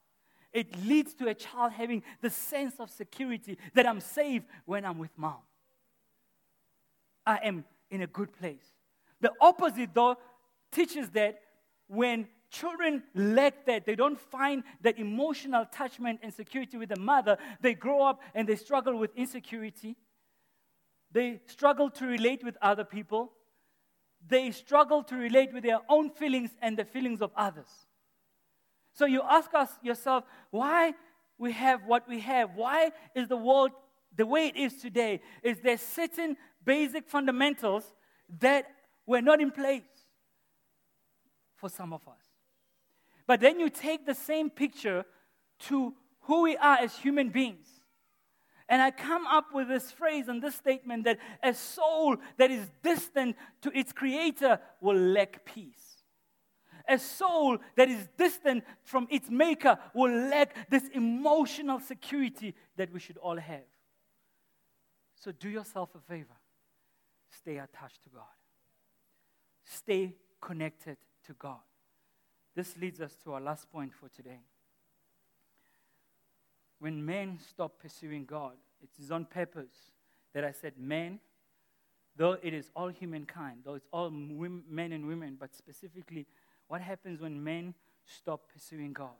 It 0.52 0.84
leads 0.84 1.14
to 1.14 1.28
a 1.28 1.34
child 1.34 1.74
having 1.74 2.02
the 2.22 2.30
sense 2.30 2.80
of 2.80 2.90
security 2.90 3.56
that 3.74 3.86
I'm 3.86 4.00
safe 4.00 4.42
when 4.64 4.84
I'm 4.84 4.98
with 4.98 5.16
mom. 5.16 5.42
I 7.24 7.36
am 7.44 7.64
in 7.92 8.02
a 8.02 8.08
good 8.08 8.32
place. 8.32 8.66
The 9.20 9.30
opposite, 9.40 9.90
though, 9.94 10.16
teaches 10.72 11.08
that 11.10 11.38
when 11.86 12.26
children 12.50 13.04
lack 13.14 13.64
that, 13.66 13.86
they 13.86 13.94
don't 13.94 14.18
find 14.18 14.64
that 14.80 14.98
emotional 14.98 15.62
attachment 15.62 16.18
and 16.24 16.34
security 16.34 16.78
with 16.78 16.88
the 16.88 16.98
mother, 16.98 17.38
they 17.60 17.74
grow 17.74 18.02
up 18.02 18.20
and 18.34 18.48
they 18.48 18.56
struggle 18.56 18.98
with 18.98 19.14
insecurity. 19.14 19.96
They 21.12 21.40
struggle 21.46 21.90
to 21.90 22.06
relate 22.06 22.44
with 22.44 22.56
other 22.60 22.84
people. 22.84 23.32
They 24.26 24.50
struggle 24.50 25.02
to 25.04 25.16
relate 25.16 25.52
with 25.52 25.62
their 25.62 25.80
own 25.88 26.10
feelings 26.10 26.50
and 26.60 26.76
the 26.76 26.84
feelings 26.84 27.22
of 27.22 27.30
others. 27.36 27.68
So 28.92 29.04
you 29.06 29.22
ask 29.22 29.52
us 29.54 29.70
yourself, 29.82 30.24
why 30.50 30.94
we 31.38 31.52
have 31.52 31.82
what 31.86 32.08
we 32.08 32.20
have? 32.20 32.50
Why 32.54 32.90
is 33.14 33.28
the 33.28 33.36
world 33.36 33.72
the 34.16 34.26
way 34.26 34.46
it 34.48 34.56
is 34.56 34.80
today? 34.80 35.20
Is 35.42 35.60
there 35.60 35.76
certain 35.76 36.36
basic 36.64 37.08
fundamentals 37.08 37.84
that 38.40 38.66
were 39.06 39.20
not 39.20 39.40
in 39.40 39.50
place 39.50 39.82
for 41.56 41.68
some 41.68 41.92
of 41.92 42.06
us? 42.08 42.22
But 43.26 43.40
then 43.40 43.60
you 43.60 43.68
take 43.68 44.06
the 44.06 44.14
same 44.14 44.48
picture 44.50 45.04
to 45.68 45.94
who 46.22 46.42
we 46.42 46.56
are 46.56 46.78
as 46.78 46.96
human 46.96 47.28
beings. 47.28 47.75
And 48.68 48.82
I 48.82 48.90
come 48.90 49.26
up 49.26 49.54
with 49.54 49.68
this 49.68 49.92
phrase 49.92 50.28
and 50.28 50.42
this 50.42 50.56
statement 50.56 51.04
that 51.04 51.18
a 51.42 51.54
soul 51.54 52.16
that 52.36 52.50
is 52.50 52.68
distant 52.82 53.36
to 53.62 53.70
its 53.78 53.92
creator 53.92 54.58
will 54.80 54.96
lack 54.96 55.44
peace. 55.44 56.02
A 56.88 56.98
soul 56.98 57.58
that 57.76 57.88
is 57.88 58.08
distant 58.16 58.64
from 58.82 59.06
its 59.10 59.30
maker 59.30 59.78
will 59.94 60.10
lack 60.28 60.70
this 60.70 60.88
emotional 60.94 61.80
security 61.80 62.54
that 62.76 62.92
we 62.92 63.00
should 63.00 63.18
all 63.18 63.36
have. 63.36 63.64
So 65.14 65.32
do 65.32 65.48
yourself 65.48 65.90
a 65.94 66.00
favor. 66.00 66.36
Stay 67.30 67.58
attached 67.58 68.02
to 68.04 68.10
God. 68.10 68.24
Stay 69.64 70.14
connected 70.40 70.96
to 71.26 71.34
God. 71.34 71.60
This 72.54 72.76
leads 72.78 73.00
us 73.00 73.16
to 73.24 73.32
our 73.34 73.40
last 73.40 73.70
point 73.70 73.92
for 73.92 74.08
today. 74.08 74.40
When 76.78 77.04
men 77.04 77.38
stop 77.48 77.80
pursuing 77.80 78.24
God, 78.24 78.52
it 78.82 78.90
is 79.02 79.10
on 79.10 79.24
purpose 79.24 79.92
that 80.34 80.44
I 80.44 80.52
said 80.52 80.74
men, 80.78 81.20
though 82.16 82.36
it 82.42 82.52
is 82.52 82.70
all 82.76 82.88
humankind, 82.88 83.60
though 83.64 83.74
it's 83.74 83.88
all 83.92 84.10
men 84.10 84.92
and 84.92 85.06
women, 85.06 85.36
but 85.38 85.54
specifically 85.54 86.26
what 86.68 86.80
happens 86.80 87.20
when 87.20 87.42
men 87.42 87.74
stop 88.04 88.48
pursuing 88.52 88.92
God? 88.92 89.16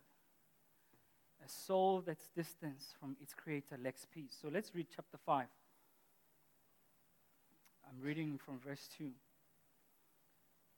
A 1.44 1.48
soul 1.48 2.02
that's 2.04 2.28
distant 2.34 2.80
from 2.98 3.16
its 3.20 3.32
creator 3.32 3.78
lacks 3.82 4.06
peace. 4.10 4.36
So 4.40 4.48
let's 4.52 4.74
read 4.74 4.86
chapter 4.94 5.16
5. 5.24 5.46
I'm 7.88 8.04
reading 8.04 8.38
from 8.44 8.58
verse 8.58 8.88
2. 8.98 9.10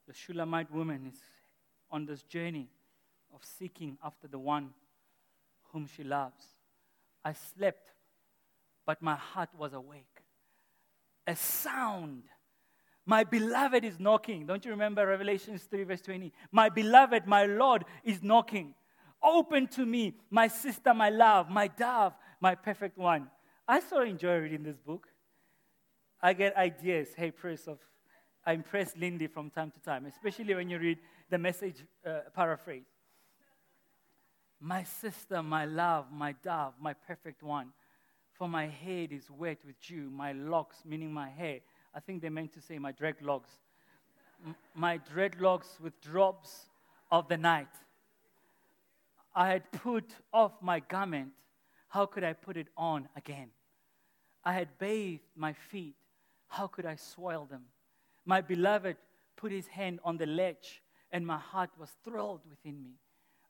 The 0.06 0.14
Shulamite 0.14 0.70
woman 0.70 1.10
is 1.12 1.20
on 1.90 2.06
this 2.06 2.22
journey 2.22 2.68
of 3.34 3.40
seeking 3.44 3.98
after 4.04 4.28
the 4.28 4.38
one 4.38 4.70
whom 5.72 5.86
she 5.86 6.04
loves. 6.04 6.44
I 7.28 7.34
slept, 7.54 7.90
but 8.86 9.02
my 9.02 9.16
heart 9.16 9.50
was 9.56 9.72
awake. 9.72 10.22
A 11.26 11.36
sound 11.36 12.22
my 13.08 13.24
beloved 13.24 13.86
is 13.86 13.98
knocking. 13.98 14.44
Don't 14.44 14.62
you 14.66 14.70
remember 14.70 15.06
Revelations 15.06 15.62
3, 15.62 15.84
verse 15.84 16.02
20? 16.02 16.30
My 16.52 16.68
beloved, 16.68 17.26
my 17.26 17.46
Lord 17.46 17.86
is 18.04 18.22
knocking. 18.22 18.74
Open 19.22 19.66
to 19.68 19.86
me, 19.86 20.12
my 20.28 20.46
sister, 20.46 20.92
my 20.92 21.08
love, 21.08 21.48
my 21.48 21.68
dove, 21.68 22.12
my 22.38 22.54
perfect 22.54 22.98
one. 22.98 23.30
I 23.66 23.80
so 23.80 24.02
enjoy 24.02 24.36
reading 24.40 24.62
this 24.62 24.76
book. 24.76 25.06
I 26.20 26.34
get 26.34 26.54
ideas. 26.54 27.08
Hey, 27.16 27.30
praise 27.30 27.66
of. 27.66 27.78
I 28.44 28.52
impress 28.52 28.94
Lindy 28.94 29.26
from 29.26 29.48
time 29.48 29.70
to 29.70 29.80
time, 29.80 30.04
especially 30.04 30.54
when 30.54 30.68
you 30.68 30.78
read 30.78 30.98
the 31.30 31.38
message 31.38 31.86
uh, 32.06 32.28
paraphrase. 32.34 32.84
My 34.60 34.82
sister, 34.82 35.42
my 35.42 35.64
love, 35.64 36.06
my 36.10 36.32
dove, 36.42 36.74
my 36.80 36.92
perfect 36.92 37.42
one. 37.42 37.72
For 38.32 38.48
my 38.48 38.66
head 38.66 39.12
is 39.12 39.30
wet 39.30 39.58
with 39.64 39.80
dew, 39.80 40.10
my 40.10 40.32
locks, 40.32 40.82
meaning 40.84 41.12
my 41.12 41.28
hair, 41.28 41.60
I 41.94 42.00
think 42.00 42.22
they 42.22 42.28
meant 42.28 42.52
to 42.54 42.60
say 42.60 42.78
my 42.78 42.92
dreadlocks. 42.92 43.50
M- 44.44 44.54
my 44.74 44.98
dreadlocks 44.98 45.80
with 45.80 46.00
drops 46.00 46.68
of 47.10 47.28
the 47.28 47.36
night. 47.36 47.68
I 49.34 49.48
had 49.48 49.70
put 49.72 50.10
off 50.32 50.52
my 50.60 50.80
garment. 50.80 51.32
How 51.88 52.06
could 52.06 52.24
I 52.24 52.32
put 52.32 52.56
it 52.56 52.68
on 52.76 53.08
again? 53.16 53.50
I 54.44 54.52
had 54.52 54.78
bathed 54.78 55.22
my 55.36 55.52
feet. 55.52 55.94
How 56.48 56.66
could 56.66 56.86
I 56.86 56.96
soil 56.96 57.46
them? 57.50 57.64
My 58.24 58.40
beloved 58.40 58.96
put 59.36 59.52
his 59.52 59.66
hand 59.68 60.00
on 60.04 60.16
the 60.16 60.26
ledge, 60.26 60.82
and 61.12 61.26
my 61.26 61.38
heart 61.38 61.70
was 61.78 61.90
thrilled 62.04 62.40
within 62.48 62.82
me. 62.82 62.94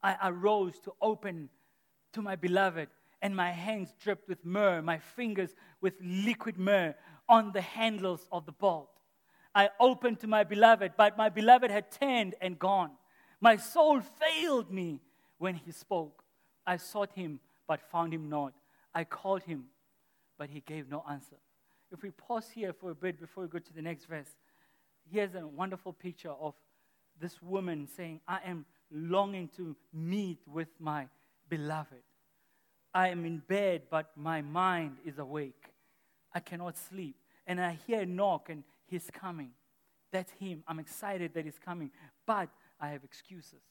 I 0.03 0.17
arose 0.29 0.79
to 0.81 0.93
open 1.01 1.49
to 2.13 2.23
my 2.23 2.37
beloved, 2.37 2.89
and 3.21 3.35
my 3.35 3.51
hands 3.51 3.95
dripped 4.01 4.29
with 4.29 4.45
myrrh, 4.45 4.81
my 4.81 4.99
fingers 4.99 5.55
with 5.81 5.95
liquid 6.01 6.59
myrrh 6.59 6.95
on 7.29 7.53
the 7.53 7.61
handles 7.61 8.29
of 8.31 8.47
the 8.47 8.53
bolt. 8.53 8.91
I 9.55 9.71
opened 9.81 10.21
to 10.21 10.27
my 10.27 10.45
beloved, 10.45 10.93
but 10.97 11.17
my 11.17 11.29
beloved 11.29 11.71
had 11.71 11.91
turned 11.91 12.37
and 12.41 12.59
gone. 12.59 12.93
My 13.41 13.57
soul 13.57 14.01
failed 14.01 14.71
me 14.71 15.01
when 15.39 15.55
he 15.55 15.73
spoke. 15.73 16.23
I 16.67 16.77
sought 16.77 17.13
him, 17.13 17.41
but 17.67 17.81
found 17.81 18.15
him 18.15 18.29
not. 18.29 18.53
I 18.95 19.05
called 19.05 19.43
him, 19.43 19.65
but 20.39 20.51
he 20.51 20.61
gave 20.61 20.89
no 20.89 21.05
answer. 21.09 21.37
If 21.91 22.03
we 22.03 22.11
pause 22.11 22.49
here 22.51 22.73
for 22.73 22.91
a 22.91 22.95
bit 22.95 23.19
before 23.19 23.45
we 23.45 23.49
go 23.49 23.59
to 23.59 23.73
the 23.73 23.83
next 23.83 24.05
verse, 24.05 24.29
here's 25.11 25.35
a 25.35 25.47
wonderful 25.47 25.93
picture 25.93 26.31
of 26.31 26.55
this 27.21 27.41
woman 27.43 27.89
saying, 27.97 28.21
I 28.29 28.41
am 28.45 28.67
longing 28.91 29.49
to 29.57 29.77
meet 29.93 30.39
with 30.47 30.69
my 30.79 31.09
beloved. 31.49 32.03
I 32.95 33.09
am 33.09 33.25
in 33.25 33.43
bed, 33.47 33.83
but 33.91 34.11
my 34.17 34.43
mind 34.43 34.97
is 35.05 35.19
awake. 35.19 35.73
I 36.33 36.41
cannot 36.41 36.77
sleep. 36.77 37.17
And 37.47 37.61
I 37.61 37.79
hear 37.87 38.01
a 38.01 38.07
knock, 38.07 38.51
and 38.51 38.65
he's 38.87 39.09
coming. 39.13 39.51
That's 40.13 40.33
him. 40.33 40.65
I'm 40.67 40.79
excited 40.79 41.35
that 41.35 41.45
he's 41.45 41.59
coming. 41.59 41.91
But 42.27 42.49
I 42.81 42.89
have 42.89 43.05
excuses. 43.05 43.63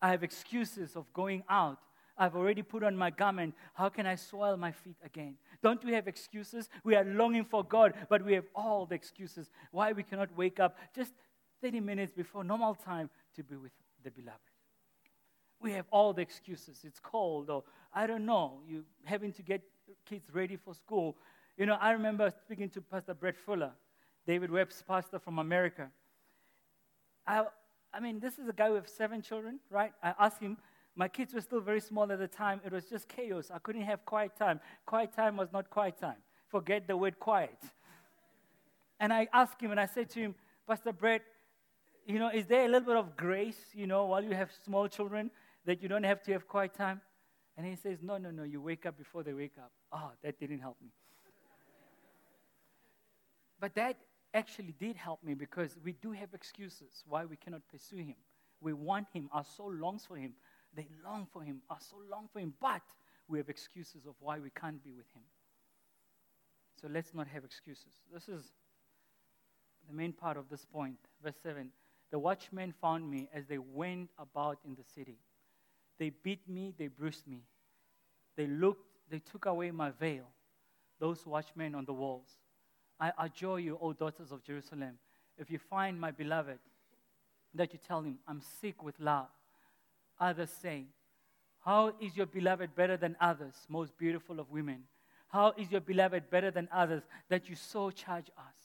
I 0.00 0.10
have 0.10 0.22
excuses 0.22 0.96
of 0.96 1.12
going 1.12 1.44
out. 1.48 1.78
I've 2.18 2.36
already 2.36 2.62
put 2.62 2.82
on 2.82 2.96
my 2.96 3.10
garment. 3.10 3.54
How 3.74 3.88
can 3.88 4.06
I 4.06 4.16
soil 4.16 4.56
my 4.56 4.72
feet 4.72 4.96
again? 5.04 5.36
Don't 5.62 5.82
we 5.84 5.92
have 5.92 6.08
excuses? 6.08 6.68
We 6.84 6.94
are 6.94 7.04
longing 7.04 7.44
for 7.44 7.64
God, 7.64 7.94
but 8.08 8.24
we 8.24 8.34
have 8.34 8.44
all 8.54 8.84
the 8.84 8.94
excuses 8.94 9.50
why 9.70 9.92
we 9.92 10.02
cannot 10.02 10.36
wake 10.36 10.60
up 10.60 10.76
just 10.94 11.12
30 11.62 11.80
minutes 11.80 12.12
before 12.12 12.44
normal 12.44 12.74
time 12.74 13.08
to 13.36 13.42
be 13.42 13.56
with 13.56 13.72
the 14.02 14.10
beloved. 14.10 14.38
We 15.60 15.72
have 15.72 15.86
all 15.90 16.12
the 16.12 16.22
excuses. 16.22 16.80
It's 16.84 16.98
cold, 16.98 17.48
or 17.50 17.64
I 17.94 18.06
don't 18.06 18.26
know, 18.26 18.60
you 18.66 18.84
having 19.04 19.32
to 19.34 19.42
get 19.42 19.62
kids 20.04 20.26
ready 20.32 20.56
for 20.56 20.74
school. 20.74 21.16
You 21.56 21.66
know, 21.66 21.76
I 21.80 21.92
remember 21.92 22.32
speaking 22.44 22.68
to 22.70 22.80
Pastor 22.80 23.14
Brett 23.14 23.36
Fuller, 23.36 23.72
David 24.26 24.50
Webb's 24.50 24.82
pastor 24.86 25.18
from 25.18 25.38
America. 25.38 25.90
I, 27.26 27.44
I 27.92 28.00
mean, 28.00 28.18
this 28.18 28.38
is 28.38 28.48
a 28.48 28.52
guy 28.52 28.70
with 28.70 28.88
seven 28.88 29.22
children, 29.22 29.60
right? 29.70 29.92
I 30.02 30.14
asked 30.18 30.40
him, 30.40 30.56
my 30.94 31.08
kids 31.08 31.32
were 31.32 31.40
still 31.40 31.60
very 31.60 31.80
small 31.80 32.10
at 32.10 32.18
the 32.18 32.28
time. 32.28 32.60
It 32.64 32.72
was 32.72 32.84
just 32.86 33.08
chaos. 33.08 33.50
I 33.52 33.58
couldn't 33.58 33.82
have 33.82 34.04
quiet 34.04 34.36
time. 34.36 34.60
Quiet 34.84 35.14
time 35.14 35.36
was 35.36 35.52
not 35.52 35.70
quiet 35.70 35.98
time. 35.98 36.16
Forget 36.48 36.86
the 36.86 36.96
word 36.96 37.18
quiet. 37.18 37.58
And 39.00 39.12
I 39.12 39.26
asked 39.32 39.60
him, 39.60 39.70
and 39.70 39.80
I 39.80 39.86
said 39.86 40.10
to 40.10 40.20
him, 40.20 40.34
Pastor 40.66 40.92
Brett, 40.92 41.22
you 42.06 42.18
know, 42.18 42.30
is 42.32 42.46
there 42.46 42.64
a 42.64 42.68
little 42.68 42.86
bit 42.86 42.96
of 42.96 43.16
grace, 43.16 43.60
you 43.74 43.86
know, 43.86 44.06
while 44.06 44.22
you 44.22 44.32
have 44.32 44.50
small 44.64 44.88
children 44.88 45.30
that 45.64 45.82
you 45.82 45.88
don't 45.88 46.04
have 46.04 46.22
to 46.24 46.32
have 46.32 46.48
quiet 46.48 46.74
time? 46.74 47.00
And 47.56 47.66
he 47.66 47.76
says, 47.76 47.98
No, 48.02 48.16
no, 48.16 48.30
no, 48.30 48.42
you 48.42 48.60
wake 48.60 48.86
up 48.86 48.96
before 48.96 49.22
they 49.22 49.32
wake 49.32 49.56
up. 49.58 49.72
Oh, 49.92 50.10
that 50.22 50.38
didn't 50.38 50.60
help 50.60 50.76
me. 50.82 50.88
but 53.60 53.74
that 53.74 53.96
actually 54.34 54.74
did 54.80 54.96
help 54.96 55.22
me 55.22 55.34
because 55.34 55.76
we 55.84 55.92
do 55.92 56.12
have 56.12 56.32
excuses 56.34 57.04
why 57.06 57.24
we 57.24 57.36
cannot 57.36 57.60
pursue 57.70 57.98
him. 57.98 58.16
We 58.60 58.72
want 58.72 59.08
him, 59.12 59.28
our 59.32 59.44
soul 59.44 59.72
longs 59.72 60.04
for 60.06 60.16
him. 60.16 60.32
They 60.74 60.88
long 61.04 61.26
for 61.32 61.42
him, 61.42 61.60
our 61.68 61.80
soul 61.80 62.00
long 62.10 62.28
for 62.32 62.38
him, 62.40 62.54
but 62.60 62.82
we 63.28 63.38
have 63.38 63.48
excuses 63.48 64.06
of 64.06 64.14
why 64.20 64.38
we 64.38 64.50
can't 64.50 64.82
be 64.82 64.92
with 64.92 65.10
him. 65.14 65.22
So 66.80 66.88
let's 66.90 67.12
not 67.14 67.28
have 67.28 67.44
excuses. 67.44 67.92
This 68.12 68.28
is 68.28 68.52
the 69.88 69.94
main 69.94 70.12
part 70.12 70.36
of 70.36 70.48
this 70.48 70.64
point. 70.64 70.96
Verse 71.22 71.36
7 71.42 71.70
The 72.12 72.18
watchmen 72.18 72.74
found 72.80 73.10
me 73.10 73.28
as 73.34 73.46
they 73.46 73.58
went 73.58 74.10
about 74.18 74.58
in 74.64 74.74
the 74.74 74.84
city. 74.94 75.16
They 75.98 76.10
beat 76.10 76.46
me, 76.46 76.74
they 76.78 76.88
bruised 76.88 77.26
me. 77.26 77.40
They 78.36 78.46
looked, 78.46 78.86
they 79.10 79.18
took 79.18 79.46
away 79.46 79.70
my 79.70 79.90
veil, 79.90 80.26
those 81.00 81.26
watchmen 81.26 81.74
on 81.74 81.86
the 81.86 81.94
walls. 81.94 82.28
I 83.00 83.12
adjure 83.18 83.58
you, 83.58 83.78
O 83.80 83.94
daughters 83.94 84.30
of 84.30 84.44
Jerusalem, 84.44 84.98
if 85.38 85.50
you 85.50 85.58
find 85.58 85.98
my 85.98 86.10
beloved, 86.10 86.58
that 87.54 87.72
you 87.72 87.78
tell 87.78 88.02
him, 88.02 88.18
I'm 88.28 88.42
sick 88.60 88.82
with 88.82 88.98
love. 89.00 89.28
Others 90.20 90.50
say, 90.50 90.84
How 91.60 91.94
is 92.00 92.16
your 92.16 92.26
beloved 92.26 92.74
better 92.74 92.98
than 92.98 93.16
others, 93.20 93.54
most 93.68 93.96
beautiful 93.96 94.38
of 94.38 94.50
women? 94.50 94.84
How 95.28 95.54
is 95.56 95.70
your 95.70 95.80
beloved 95.80 96.28
better 96.30 96.50
than 96.50 96.68
others 96.72 97.02
that 97.30 97.48
you 97.48 97.56
so 97.56 97.90
charge 97.90 98.30
us? 98.36 98.61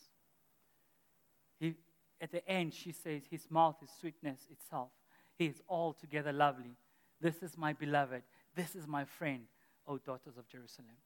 At 2.20 2.32
the 2.32 2.48
end, 2.48 2.74
she 2.74 2.92
says, 2.92 3.24
His 3.30 3.50
mouth 3.50 3.76
is 3.84 3.90
sweetness 4.00 4.48
itself. 4.52 4.90
He 5.38 5.46
is 5.46 5.62
altogether 5.70 6.34
lovely. 6.34 6.76
This 7.22 7.44
is 7.44 7.58
my 7.58 7.74
beloved. 7.74 8.24
This 8.56 8.76
is 8.76 8.88
my 8.88 9.06
friend, 9.06 9.46
O 9.88 9.98
daughters 9.98 10.38
of 10.38 10.48
Jerusalem. 10.48 10.98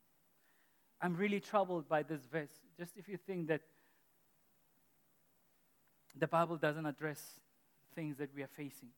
I'm 1.01 1.15
really 1.15 1.39
troubled 1.39 1.89
by 1.89 2.03
this 2.03 2.21
verse. 2.31 2.51
Just 2.77 2.95
if 2.95 3.09
you 3.09 3.17
think 3.17 3.47
that 3.47 3.61
the 6.17 6.27
Bible 6.27 6.57
doesn't 6.57 6.85
address 6.85 7.39
things 7.95 8.17
that 8.17 8.29
we 8.35 8.43
are 8.43 8.49
facing. 8.55 8.89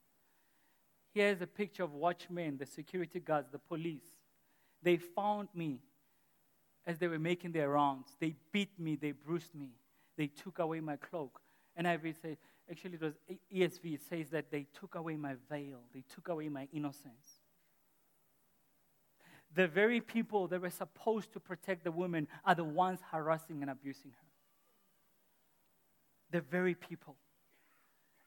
Here's 1.12 1.40
a 1.40 1.46
picture 1.46 1.84
of 1.84 1.94
watchmen, 1.94 2.58
the 2.58 2.66
security 2.66 3.20
guards, 3.20 3.48
the 3.50 3.58
police. 3.58 4.04
They 4.82 4.96
found 4.96 5.48
me 5.54 5.78
as 6.86 6.98
they 6.98 7.08
were 7.08 7.18
making 7.18 7.52
their 7.52 7.70
rounds. 7.70 8.08
They 8.20 8.34
beat 8.52 8.78
me, 8.78 8.96
they 8.96 9.12
bruised 9.12 9.54
me, 9.54 9.70
they 10.16 10.26
took 10.26 10.58
away 10.58 10.80
my 10.80 10.96
cloak. 10.96 11.40
And 11.76 11.88
I 11.88 11.96
will 11.96 12.12
say, 12.22 12.36
actually, 12.70 12.94
it 12.94 13.02
was 13.02 13.14
ESV, 13.52 13.94
it 13.94 14.00
says 14.08 14.30
that 14.30 14.50
they 14.50 14.66
took 14.78 14.94
away 14.94 15.16
my 15.16 15.34
veil, 15.50 15.80
they 15.92 16.04
took 16.14 16.28
away 16.28 16.48
my 16.48 16.68
innocence. 16.72 17.40
The 19.54 19.68
very 19.68 20.00
people 20.00 20.48
that 20.48 20.60
were 20.60 20.70
supposed 20.70 21.32
to 21.32 21.40
protect 21.40 21.84
the 21.84 21.92
woman 21.92 22.26
are 22.44 22.54
the 22.54 22.64
ones 22.64 22.98
harassing 23.12 23.62
and 23.62 23.70
abusing 23.70 24.10
her. 24.10 24.26
The 26.30 26.40
very 26.40 26.74
people 26.74 27.16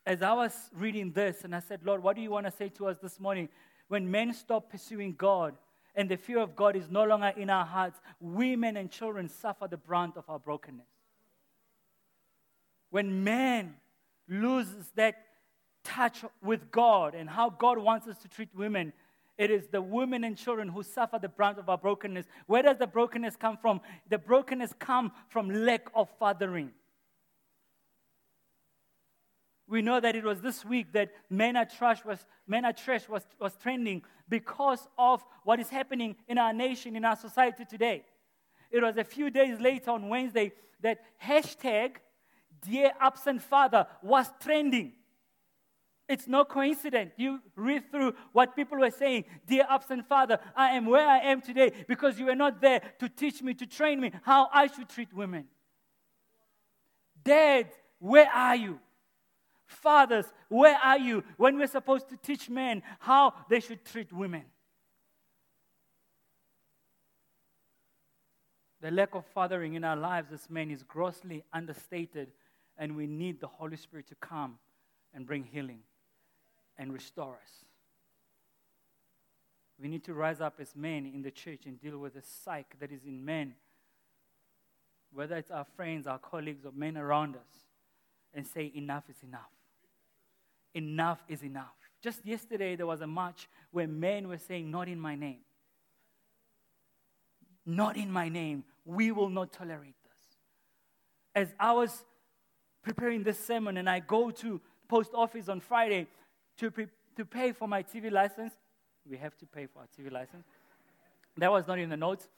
as 0.07 0.21
I 0.21 0.31
was 0.31 0.53
reading 0.73 1.12
this 1.12 1.43
and 1.43 1.53
I 1.53 1.60
said, 1.60 1.81
Lord, 1.83 2.01
what 2.01 2.15
do 2.15 2.21
you 2.21 2.31
want 2.31 2.45
to 2.45 2.51
say 2.51 2.69
to 2.69 2.88
us 2.88 2.97
this 2.97 3.19
morning? 3.19 3.49
When 3.89 4.10
men 4.10 4.33
stop 4.33 4.71
pursuing 4.71 5.13
God 5.17 5.53
and 5.95 6.07
the 6.07 6.15
fear 6.15 6.39
of 6.39 6.55
God 6.55 6.77
is 6.77 6.89
no 6.89 7.03
longer 7.03 7.33
in 7.36 7.49
our 7.49 7.65
hearts, 7.65 7.99
women 8.21 8.77
and 8.77 8.89
children 8.89 9.27
suffer 9.27 9.67
the 9.67 9.77
brunt 9.77 10.15
of 10.15 10.23
our 10.29 10.39
brokenness. 10.39 10.88
When 12.97 13.23
man 13.23 13.75
loses 14.27 14.91
that 14.95 15.17
touch 15.83 16.25
with 16.41 16.71
God 16.71 17.13
and 17.13 17.29
how 17.29 17.51
God 17.51 17.77
wants 17.77 18.07
us 18.07 18.17
to 18.23 18.27
treat 18.27 18.49
women, 18.55 18.91
it 19.38 19.51
is 19.51 19.67
the 19.67 19.83
women 19.83 20.23
and 20.23 20.36
children 20.36 20.67
who 20.67 20.81
suffer 20.81 21.19
the 21.21 21.29
brunt 21.29 21.60
of 21.60 21.69
our 21.69 21.77
brokenness. 21.77 22.25
Where 22.47 22.63
does 22.63 22.79
the 22.79 22.88
brokenness 22.88 23.36
come 23.36 23.55
from? 23.62 23.81
The 24.10 24.17
brokenness 24.17 24.73
come 24.79 25.12
from 25.29 25.47
lack 25.47 25.86
of 25.93 26.10
fathering. 26.17 26.71
We 29.67 29.83
know 29.83 29.99
that 29.99 30.15
it 30.15 30.23
was 30.23 30.41
this 30.41 30.65
week 30.65 30.93
that 30.93 31.12
Men 31.29 31.55
Are 31.55 31.65
Trash 31.65 32.03
was, 32.03 32.25
Men 32.47 32.65
Are 32.65 32.73
Trash 32.73 33.07
was, 33.07 33.27
was 33.39 33.55
trending 33.62 34.01
because 34.27 34.88
of 34.97 35.23
what 35.43 35.60
is 35.60 35.69
happening 35.69 36.15
in 36.27 36.39
our 36.39 36.51
nation, 36.51 36.95
in 36.95 37.05
our 37.05 37.15
society 37.15 37.63
today. 37.63 38.05
It 38.71 38.81
was 38.81 38.97
a 38.97 39.03
few 39.03 39.29
days 39.29 39.60
later 39.60 39.91
on 39.91 40.10
Wednesday 40.10 40.51
that 40.81 41.01
hashtag 41.23 41.97
Dear 42.62 42.91
Absent 43.00 43.41
Father 43.41 43.88
was 44.02 44.28
trending. 44.39 44.93
It's 46.08 46.28
no 46.28 46.46
coincidence. 46.46 47.13
You 47.17 47.41
read 47.56 47.91
through 47.91 48.13
what 48.32 48.56
people 48.56 48.78
were 48.78 48.91
saying. 48.91 49.26
Dear 49.46 49.65
absent 49.70 50.08
father, 50.08 50.39
I 50.56 50.70
am 50.72 50.86
where 50.86 51.06
I 51.06 51.20
am 51.20 51.41
today 51.41 51.72
because 51.88 52.17
you 52.17 52.28
were 52.28 52.36
not 52.36 52.62
there 52.62 52.82
to 53.00 53.10
teach 53.10 53.41
me, 53.41 53.54
to 53.56 53.65
train 53.65 54.00
me 54.00 54.12
how 54.22 54.48
I 54.54 54.67
should 54.67 54.88
treat 54.88 55.13
women. 55.13 55.46
Dad, 57.24 57.72
where 58.00 58.30
are 58.30 58.56
you? 58.56 58.80
Fathers, 59.65 60.26
where 60.48 60.78
are 60.78 60.98
you 60.98 61.26
when 61.36 61.58
we're 61.58 61.67
supposed 61.67 62.08
to 62.08 62.15
teach 62.15 62.50
men 62.50 62.84
how 63.00 63.34
they 63.50 63.60
should 63.60 63.84
treat 63.84 64.13
women? 64.13 64.46
The 68.80 68.91
lack 68.91 69.13
of 69.13 69.26
fathering 69.26 69.74
in 69.74 69.84
our 69.84 69.98
lives 69.98 70.32
as 70.32 70.50
men 70.50 70.72
is 70.72 70.84
grossly 70.84 71.43
understated, 71.52 72.32
and 72.77 72.95
we 72.95 73.07
need 73.07 73.39
the 73.39 73.47
Holy 73.47 73.77
Spirit 73.77 74.07
to 74.07 74.15
come 74.15 74.59
and 75.13 75.25
bring 75.25 75.43
healing 75.43 75.79
and 76.77 76.93
restore 76.93 77.33
us. 77.43 77.51
We 79.79 79.87
need 79.87 80.03
to 80.05 80.13
rise 80.13 80.41
up 80.41 80.55
as 80.59 80.75
men 80.75 81.05
in 81.05 81.21
the 81.21 81.31
church 81.31 81.65
and 81.65 81.79
deal 81.79 81.99
with 81.99 82.15
the 82.15 82.21
psyche 82.21 82.77
that 82.79 82.91
is 82.91 83.03
in 83.03 83.23
men, 83.23 83.53
whether 85.13 85.35
it's 85.35 85.51
our 85.51 85.65
friends, 85.75 86.07
our 86.07 86.17
colleagues, 86.17 86.65
or 86.65 86.71
men 86.71 86.97
around 86.97 87.35
us, 87.35 87.65
and 88.33 88.45
say, 88.45 88.71
Enough 88.75 89.03
is 89.09 89.23
enough 89.23 89.51
enough 90.77 91.23
is 91.27 91.43
enough. 91.43 91.73
Just 92.01 92.25
yesterday, 92.25 92.75
there 92.75 92.85
was 92.85 93.01
a 93.01 93.07
march 93.07 93.49
where 93.71 93.87
men 93.87 94.27
were 94.27 94.37
saying, 94.37 94.69
Not 94.69 94.87
in 94.87 94.99
my 94.99 95.15
name. 95.15 95.39
Not 97.65 97.97
in 97.97 98.11
my 98.11 98.29
name. 98.29 98.63
We 98.85 99.11
will 99.11 99.29
not 99.29 99.51
tolerate 99.51 99.95
this. 100.03 100.21
As 101.35 101.53
was 101.59 102.05
preparing 102.88 103.21
this 103.21 103.38
sermon 103.38 103.76
and 103.76 103.89
I 103.89 104.00
go 104.00 104.32
to 104.32 104.62
post 104.88 105.12
office 105.13 105.50
on 105.50 105.60
Friday 105.60 106.08
to, 106.58 106.71
pre- 106.71 106.88
to 107.17 107.26
pay 107.26 107.52
for 107.52 107.67
my 107.67 107.84
TV 107.84 108.10
license, 108.10 108.54
we 109.10 109.17
have 109.17 109.38
to 109.39 109.45
pay 109.45 109.65
for 109.65 109.80
our 109.80 109.88
TV 109.88 110.10
license. 110.10 110.45
That 111.38 111.52
was 111.52 111.67
not 111.67 111.80
in 111.80 111.89
the 111.89 111.97
notes. 111.97 112.30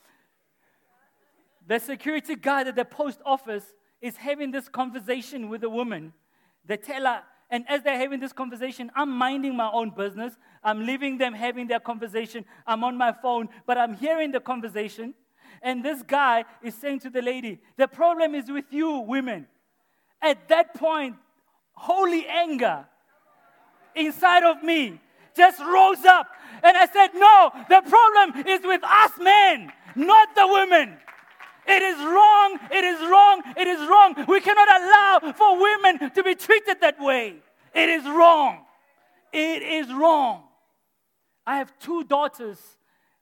The 1.68 1.78
security 1.78 2.36
guard 2.36 2.66
at 2.68 2.76
the 2.76 2.84
post 2.84 3.20
office 3.24 3.76
is 4.02 4.18
having 4.18 4.50
this 4.50 4.68
conversation 4.68 5.50
with 5.50 5.64
a 5.64 5.70
woman. 5.70 6.14
The 6.66 6.78
teller 6.78 7.22
and 7.52 7.66
as 7.68 7.84
they're 7.84 7.98
having 7.98 8.20
this 8.20 8.34
conversation, 8.34 8.92
I'm 8.96 9.12
minding 9.12 9.56
my 9.56 9.70
own 9.72 9.92
business. 9.92 10.34
I'm 10.64 10.86
leaving 10.86 11.18
them 11.18 11.34
having 11.34 11.68
their 11.68 11.80
conversation. 11.80 12.46
I'm 12.66 12.84
on 12.84 12.98
my 12.98 13.12
phone, 13.12 13.50
but 13.68 13.78
I'm 13.78 13.96
hearing 13.96 14.32
the 14.32 14.40
conversation. 14.40 15.14
And 15.62 15.84
this 15.84 16.02
guy 16.04 16.46
is 16.64 16.74
saying 16.76 17.00
to 17.02 17.10
the 17.10 17.22
lady, 17.22 17.60
The 17.78 17.88
problem 17.88 18.34
is 18.34 18.52
with 18.52 18.72
you, 18.72 19.00
women. 19.00 19.48
At 20.22 20.50
that 20.50 20.74
point, 20.76 21.16
holy 21.74 22.26
anger 22.28 22.86
inside 23.96 24.44
of 24.44 24.64
me 24.64 25.00
just 25.36 25.60
rose 25.60 26.04
up. 26.06 26.28
And 26.64 26.76
I 26.76 26.86
said, 26.88 27.10
No, 27.14 27.52
the 27.70 27.82
problem 27.90 28.48
is 28.48 28.62
with 28.64 28.84
us 28.84 29.12
men, 29.20 29.72
not 29.96 30.36
the 30.36 30.48
women. 30.48 30.98
It 31.68 31.84
is 31.84 31.98
wrong, 31.98 32.60
it 32.72 32.84
is 32.84 33.00
wrong, 33.08 33.44
it 33.56 33.68
is 33.68 33.88
wrong. 33.88 34.16
We 34.28 34.42
cannot 34.42 34.68
allow 34.82 35.34
for 35.34 35.62
women 35.62 36.12
to 36.12 36.24
be 36.24 36.36
treated 36.36 36.82
that 36.82 37.00
way. 37.00 37.36
It 37.76 37.90
is 37.90 38.04
wrong. 38.06 38.66
It 39.32 39.62
is 39.62 39.94
wrong. 39.94 40.44
I 41.46 41.58
have 41.58 41.72
two 41.80 42.04
daughters, 42.04 42.60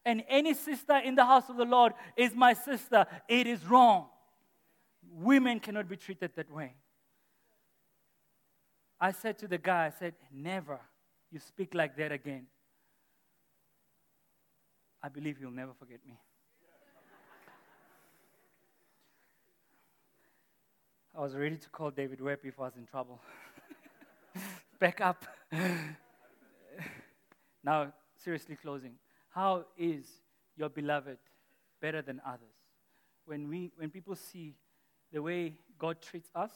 and 0.05 0.23
any 0.29 0.53
sister 0.53 0.97
in 0.97 1.15
the 1.15 1.25
house 1.25 1.49
of 1.49 1.57
the 1.57 1.65
Lord 1.65 1.93
is 2.15 2.33
my 2.33 2.53
sister. 2.53 3.05
It 3.27 3.47
is 3.47 3.65
wrong. 3.65 4.07
Women 5.11 5.59
cannot 5.59 5.89
be 5.89 5.97
treated 5.97 6.31
that 6.35 6.49
way. 6.49 6.75
I 8.99 9.11
said 9.11 9.37
to 9.39 9.47
the 9.47 9.57
guy, 9.57 9.85
I 9.85 9.89
said, 9.97 10.15
Never 10.31 10.79
you 11.31 11.39
speak 11.39 11.73
like 11.73 11.97
that 11.97 12.11
again. 12.11 12.47
I 15.03 15.09
believe 15.09 15.39
you'll 15.39 15.51
never 15.51 15.73
forget 15.77 15.99
me. 16.05 16.19
I 21.15 21.21
was 21.21 21.35
ready 21.35 21.57
to 21.57 21.69
call 21.69 21.89
David 21.89 22.21
Webb 22.21 22.39
if 22.43 22.59
I 22.59 22.63
was 22.63 22.77
in 22.77 22.85
trouble. 22.85 23.19
Back 24.79 25.01
up. 25.01 25.25
now, 27.63 27.91
seriously 28.23 28.55
closing. 28.55 28.93
How 29.29 29.65
is 29.77 30.05
your 30.55 30.69
beloved 30.69 31.17
better 31.81 32.01
than 32.01 32.21
others? 32.25 32.55
When, 33.25 33.49
we, 33.49 33.71
when 33.75 33.89
people 33.89 34.15
see 34.15 34.55
the 35.11 35.21
way 35.21 35.55
God 35.79 36.01
treats 36.01 36.29
us 36.35 36.51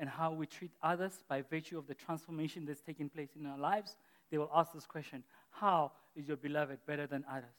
and 0.00 0.08
how 0.08 0.32
we 0.32 0.46
treat 0.46 0.72
others 0.82 1.22
by 1.28 1.42
virtue 1.42 1.78
of 1.78 1.86
the 1.86 1.94
transformation 1.94 2.64
that's 2.66 2.80
taking 2.80 3.08
place 3.08 3.30
in 3.38 3.46
our 3.46 3.58
lives, 3.58 3.96
they 4.32 4.38
will 4.38 4.50
ask 4.52 4.72
this 4.72 4.86
question 4.86 5.22
How 5.50 5.92
is 6.16 6.26
your 6.26 6.36
beloved 6.36 6.78
better 6.86 7.06
than 7.06 7.24
others? 7.30 7.54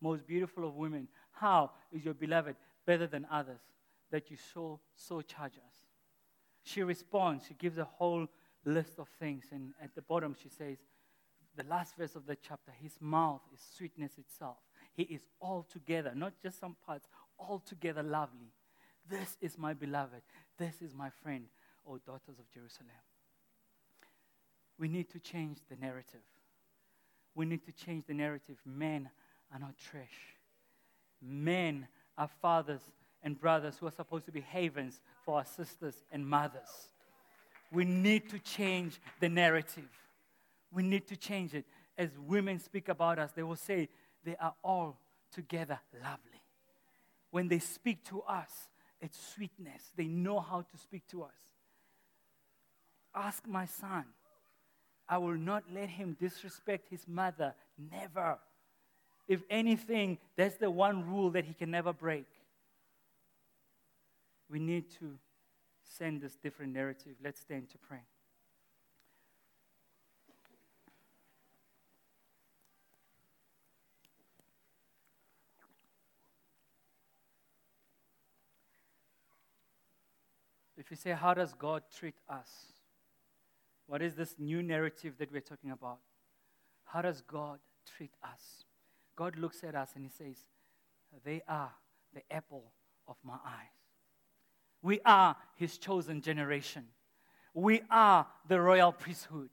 Most 0.00 0.26
beautiful 0.26 0.66
of 0.66 0.76
women, 0.76 1.08
how 1.32 1.72
is 1.92 2.02
your 2.04 2.14
beloved 2.14 2.56
better 2.86 3.06
than 3.06 3.26
others? 3.30 3.60
that 4.10 4.30
you 4.30 4.36
so, 4.52 4.80
so 4.94 5.22
charge 5.22 5.54
us. 5.54 5.74
She 6.62 6.82
responds, 6.82 7.46
she 7.46 7.54
gives 7.54 7.78
a 7.78 7.84
whole 7.84 8.26
list 8.64 8.98
of 8.98 9.08
things. 9.18 9.46
And 9.52 9.72
at 9.82 9.94
the 9.94 10.02
bottom, 10.02 10.36
she 10.40 10.48
says, 10.48 10.78
the 11.56 11.64
last 11.64 11.96
verse 11.96 12.14
of 12.14 12.26
the 12.26 12.36
chapter, 12.36 12.72
his 12.80 12.92
mouth 13.00 13.40
is 13.52 13.60
sweetness 13.76 14.18
itself. 14.18 14.56
He 14.92 15.02
is 15.04 15.22
altogether, 15.40 16.12
not 16.14 16.34
just 16.42 16.60
some 16.60 16.76
parts, 16.86 17.08
altogether 17.38 18.02
lovely. 18.02 18.52
This 19.08 19.36
is 19.40 19.58
my 19.58 19.74
beloved. 19.74 20.22
This 20.58 20.82
is 20.82 20.94
my 20.94 21.10
friend, 21.22 21.46
O 21.90 21.98
daughters 21.98 22.38
of 22.38 22.50
Jerusalem. 22.52 22.90
We 24.78 24.88
need 24.88 25.10
to 25.10 25.18
change 25.18 25.58
the 25.68 25.76
narrative. 25.76 26.20
We 27.34 27.44
need 27.44 27.64
to 27.66 27.72
change 27.72 28.04
the 28.06 28.14
narrative. 28.14 28.56
Men 28.64 29.10
are 29.52 29.58
not 29.58 29.76
trash. 29.76 30.36
Men 31.20 31.88
are 32.16 32.30
fathers 32.40 32.80
and 33.22 33.38
brothers 33.38 33.76
who 33.78 33.86
are 33.86 33.92
supposed 33.92 34.26
to 34.26 34.32
be 34.32 34.40
havens 34.40 35.00
for 35.24 35.38
our 35.38 35.44
sisters 35.44 36.02
and 36.10 36.26
mothers. 36.26 36.88
We 37.72 37.84
need 37.84 38.30
to 38.30 38.38
change 38.38 39.00
the 39.20 39.28
narrative. 39.28 39.88
We 40.72 40.82
need 40.82 41.06
to 41.08 41.16
change 41.16 41.54
it. 41.54 41.64
As 41.98 42.10
women 42.18 42.58
speak 42.58 42.88
about 42.88 43.18
us, 43.18 43.32
they 43.32 43.42
will 43.42 43.56
say 43.56 43.88
they 44.24 44.36
are 44.36 44.54
all 44.64 44.98
together 45.32 45.78
lovely. 46.02 46.42
When 47.30 47.48
they 47.48 47.58
speak 47.58 48.04
to 48.06 48.22
us, 48.22 48.50
it's 49.00 49.18
sweetness. 49.34 49.92
They 49.96 50.06
know 50.06 50.40
how 50.40 50.62
to 50.62 50.78
speak 50.78 51.06
to 51.08 51.24
us. 51.24 51.30
Ask 53.14 53.46
my 53.46 53.66
son. 53.66 54.04
I 55.08 55.18
will 55.18 55.36
not 55.36 55.64
let 55.72 55.88
him 55.88 56.16
disrespect 56.20 56.88
his 56.88 57.06
mother. 57.08 57.54
Never. 57.90 58.38
If 59.26 59.42
anything, 59.50 60.18
that's 60.36 60.56
the 60.56 60.70
one 60.70 61.06
rule 61.06 61.30
that 61.30 61.44
he 61.44 61.54
can 61.54 61.70
never 61.70 61.92
break 61.92 62.26
we 64.50 64.58
need 64.58 64.90
to 64.98 65.16
send 65.84 66.20
this 66.20 66.34
different 66.34 66.72
narrative. 66.72 67.14
Let's 67.22 67.40
stand 67.40 67.70
to 67.70 67.78
pray. 67.78 68.00
If 80.76 80.90
you 80.90 80.96
say, 80.96 81.10
How 81.10 81.34
does 81.34 81.52
God 81.52 81.82
treat 81.94 82.14
us? 82.28 82.72
What 83.90 84.02
is 84.02 84.14
this 84.14 84.36
new 84.38 84.62
narrative 84.62 85.14
that 85.18 85.32
we're 85.32 85.40
talking 85.40 85.72
about? 85.72 85.98
How 86.84 87.02
does 87.02 87.22
God 87.22 87.58
treat 87.96 88.12
us? 88.22 88.62
God 89.16 89.36
looks 89.36 89.64
at 89.64 89.74
us 89.74 89.90
and 89.96 90.04
He 90.04 90.10
says, 90.10 90.36
They 91.24 91.42
are 91.48 91.72
the 92.14 92.22
apple 92.30 92.70
of 93.08 93.16
my 93.24 93.34
eyes. 93.44 93.80
We 94.80 95.00
are 95.04 95.34
his 95.56 95.76
chosen 95.76 96.22
generation. 96.22 96.84
We 97.52 97.82
are 97.90 98.28
the 98.46 98.60
royal 98.60 98.92
priesthood. 98.92 99.50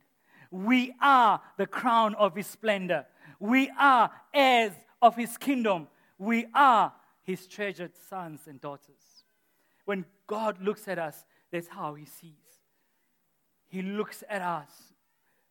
We 0.52 0.94
are 1.02 1.40
the 1.56 1.66
crown 1.66 2.14
of 2.14 2.36
his 2.36 2.46
splendor. 2.46 3.06
We 3.40 3.72
are 3.76 4.08
heirs 4.32 4.72
of 5.02 5.16
his 5.16 5.36
kingdom. 5.36 5.88
We 6.16 6.46
are 6.54 6.92
his 7.24 7.48
treasured 7.48 7.96
sons 8.08 8.42
and 8.46 8.60
daughters. 8.60 9.24
When 9.84 10.04
God 10.28 10.62
looks 10.62 10.86
at 10.86 11.00
us, 11.00 11.24
that's 11.50 11.66
how 11.66 11.94
he 11.94 12.04
sees. 12.04 12.47
He 13.68 13.82
looks 13.82 14.24
at 14.28 14.40
us 14.42 14.70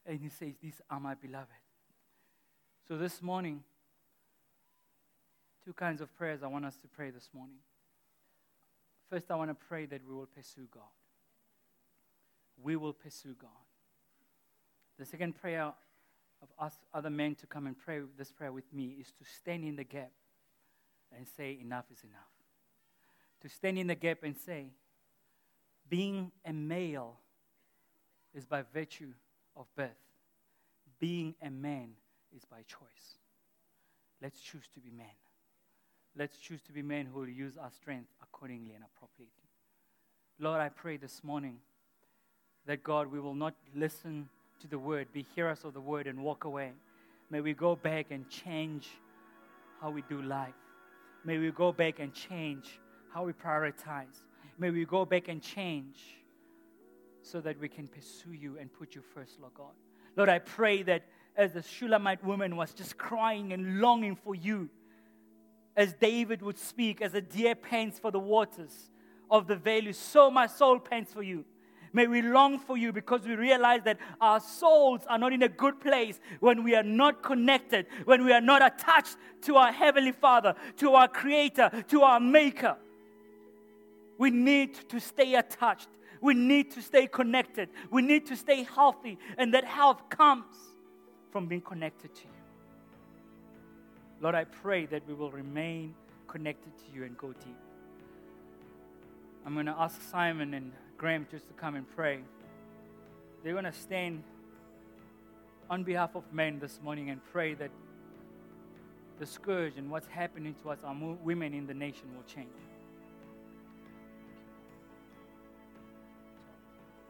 and 0.06 0.20
he 0.20 0.30
says, 0.30 0.54
These 0.62 0.82
are 0.90 1.00
my 1.00 1.14
beloved. 1.14 1.48
So 2.88 2.98
this 2.98 3.22
morning, 3.22 3.64
two 5.64 5.74
kinds 5.74 6.02
of 6.02 6.16
prayers 6.18 6.42
I 6.42 6.48
want 6.48 6.66
us 6.66 6.78
to 6.78 6.88
pray 6.88 7.12
this 7.12 7.30
morning. 7.34 7.58
First, 9.10 9.30
I 9.30 9.36
want 9.36 9.52
to 9.52 9.56
pray 9.68 9.86
that 9.86 10.02
we 10.08 10.14
will 10.14 10.26
pursue 10.26 10.68
God. 10.72 10.84
We 12.62 12.76
will 12.76 12.94
pursue 12.94 13.36
God. 13.40 13.50
The 14.98 15.06
second 15.06 15.40
prayer 15.40 15.74
of 16.42 16.50
us 16.60 16.74
other 16.94 17.10
men 17.10 17.36
to 17.36 17.48
come 17.48 17.68
and 17.68 17.78
pray 17.78 18.02
this 18.18 18.32
prayer 18.32 18.52
with 18.52 18.72
me 18.74 18.96
is 19.00 19.08
to 19.12 19.26
stand 19.26 19.64
in 19.64 19.76
the 19.76 19.84
gap 19.84 20.12
and 21.16 21.28
say, 21.28 21.58
Enough 21.62 21.86
is 21.92 22.04
enough. 22.04 22.18
To 23.42 23.50
stand 23.50 23.78
in 23.78 23.88
the 23.88 23.96
gap 23.96 24.24
and 24.24 24.36
say, 24.36 24.72
Being 25.88 26.32
a 26.44 26.52
male 26.52 27.20
is 28.38 28.46
by 28.46 28.64
virtue 28.72 29.12
of 29.56 29.66
birth, 29.76 29.90
being 31.00 31.34
a 31.42 31.50
man 31.50 31.90
is 32.36 32.46
by 32.46 32.58
choice. 32.68 33.18
Let's 34.22 34.40
choose 34.40 34.70
to 34.76 34.80
be 34.80 34.92
men. 34.96 35.08
Let's 36.16 36.38
choose 36.38 36.62
to 36.68 36.72
be 36.72 36.84
men 36.84 37.08
who 37.12 37.20
will 37.22 37.30
use 37.30 37.58
our 37.58 37.72
strength 37.72 38.10
accordingly 38.22 38.74
and 38.76 38.84
appropriately. 38.84 39.34
Lord, 40.40 40.62
I 40.62 40.70
pray 40.70 40.98
this 40.98 41.24
morning 41.24 41.58
that 42.68 42.84
God, 42.84 43.12
we 43.12 43.20
will 43.20 43.34
not 43.34 43.56
listen 43.76 44.30
to 44.62 44.68
the 44.68 44.78
word, 44.78 45.08
be 45.12 45.26
hearers 45.36 45.64
of 45.64 45.74
the 45.74 45.82
word, 45.82 46.06
and 46.06 46.20
walk 46.20 46.44
away. 46.44 46.74
May 47.32 47.42
we 47.42 47.54
go 47.54 47.76
back 47.76 48.08
and 48.12 48.30
change 48.30 48.88
how 49.82 49.90
we 49.90 50.04
do 50.08 50.22
life. 50.22 50.54
May 51.26 51.40
we 51.40 51.52
go 51.52 51.72
back 51.72 52.00
and 52.00 52.14
change 52.14 52.80
how 53.12 53.24
we 53.24 53.34
prioritize. 53.34 54.22
May 54.60 54.70
we 54.70 54.86
go 54.86 55.06
back 55.06 55.28
and 55.28 55.42
change 55.42 55.98
so 57.28 57.42
that 57.42 57.60
we 57.60 57.68
can 57.68 57.88
pursue 57.88 58.32
you 58.32 58.58
and 58.60 58.72
put 58.74 58.96
you 58.96 59.02
first, 59.14 59.40
Lord 59.40 59.54
God. 59.54 59.74
Lord, 60.16 60.30
I 60.30 60.40
pray 60.40 60.84
that 60.84 61.04
as 61.36 61.54
the 61.54 61.62
Shulamite 61.62 62.24
woman 62.24 62.56
was 62.56 62.74
just 62.74 62.98
crying 62.98 63.54
and 63.54 63.80
longing 63.80 64.16
for 64.16 64.34
you, 64.34 64.70
as 65.76 65.94
David 65.94 66.42
would 66.42 66.58
speak, 66.58 67.02
as 67.02 67.14
a 67.14 67.22
deer 67.22 67.54
pants 67.54 68.00
for 68.00 68.10
the 68.10 68.20
waters 68.20 68.90
of 69.30 69.46
the 69.46 69.56
valley, 69.56 69.94
so 69.94 70.32
my 70.32 70.48
soul 70.48 70.80
pants 70.80 71.14
for 71.14 71.22
you. 71.22 71.46
May 71.94 72.08
we 72.08 72.22
long 72.22 72.60
for 72.60 72.78
you 72.78 72.92
because 72.92 73.22
we 73.22 73.36
realize 73.36 73.82
that 73.84 73.98
our 74.20 74.40
souls 74.40 75.02
are 75.08 75.18
not 75.18 75.34
in 75.34 75.44
a 75.44 75.50
good 75.50 75.80
place 75.80 76.20
when 76.40 76.64
we 76.64 76.76
are 76.76 76.84
not 76.84 77.24
connected, 77.24 77.86
when 78.06 78.26
we 78.26 78.32
are 78.34 78.42
not 78.42 78.66
attached 78.66 79.18
to 79.44 79.56
our 79.56 79.72
Heavenly 79.72 80.12
Father, 80.12 80.56
to 80.78 80.94
our 80.94 81.08
Creator, 81.08 81.84
to 81.90 82.02
our 82.02 82.20
Maker. 82.20 82.78
We 84.18 84.32
need 84.32 84.74
to 84.90 85.00
stay 85.00 85.36
attached. 85.36 85.90
We 86.28 86.34
need 86.34 86.72
to 86.72 86.82
stay 86.82 87.08
connected. 87.08 87.70
We 87.90 88.02
need 88.02 88.26
to 88.26 88.36
stay 88.36 88.64
healthy. 88.64 89.18
And 89.38 89.54
that 89.54 89.64
health 89.64 90.10
comes 90.10 90.58
from 91.32 91.46
being 91.46 91.62
connected 91.62 92.14
to 92.14 92.22
you. 92.24 92.30
Lord, 94.20 94.36
I 94.36 94.44
pray 94.44 94.88
that 94.88 95.08
we 95.08 95.14
will 95.14 95.32
remain 95.32 95.96
connected 96.28 96.78
to 96.80 96.84
you 96.94 97.06
and 97.06 97.18
go 97.18 97.28
deep. 97.28 97.56
I'm 99.46 99.54
going 99.54 99.68
to 99.68 99.76
ask 99.80 100.02
Simon 100.12 100.54
and 100.54 100.74
Graham 100.98 101.26
just 101.32 101.48
to 101.48 101.54
come 101.54 101.76
and 101.76 101.90
pray. 101.96 102.20
They're 103.42 103.54
going 103.54 103.64
to 103.64 103.72
stand 103.72 104.22
on 105.70 105.86
behalf 105.86 106.14
of 106.14 106.24
men 106.34 106.60
this 106.60 106.82
morning 106.84 107.10
and 107.10 107.22
pray 107.32 107.54
that 107.54 107.72
the 109.18 109.26
scourge 109.26 109.78
and 109.78 109.90
what's 109.90 110.08
happening 110.08 110.56
to 110.64 110.72
us, 110.72 110.80
our 110.84 110.94
women 111.24 111.54
in 111.54 111.68
the 111.68 111.74
nation, 111.74 112.14
will 112.14 112.24
change. 112.24 112.67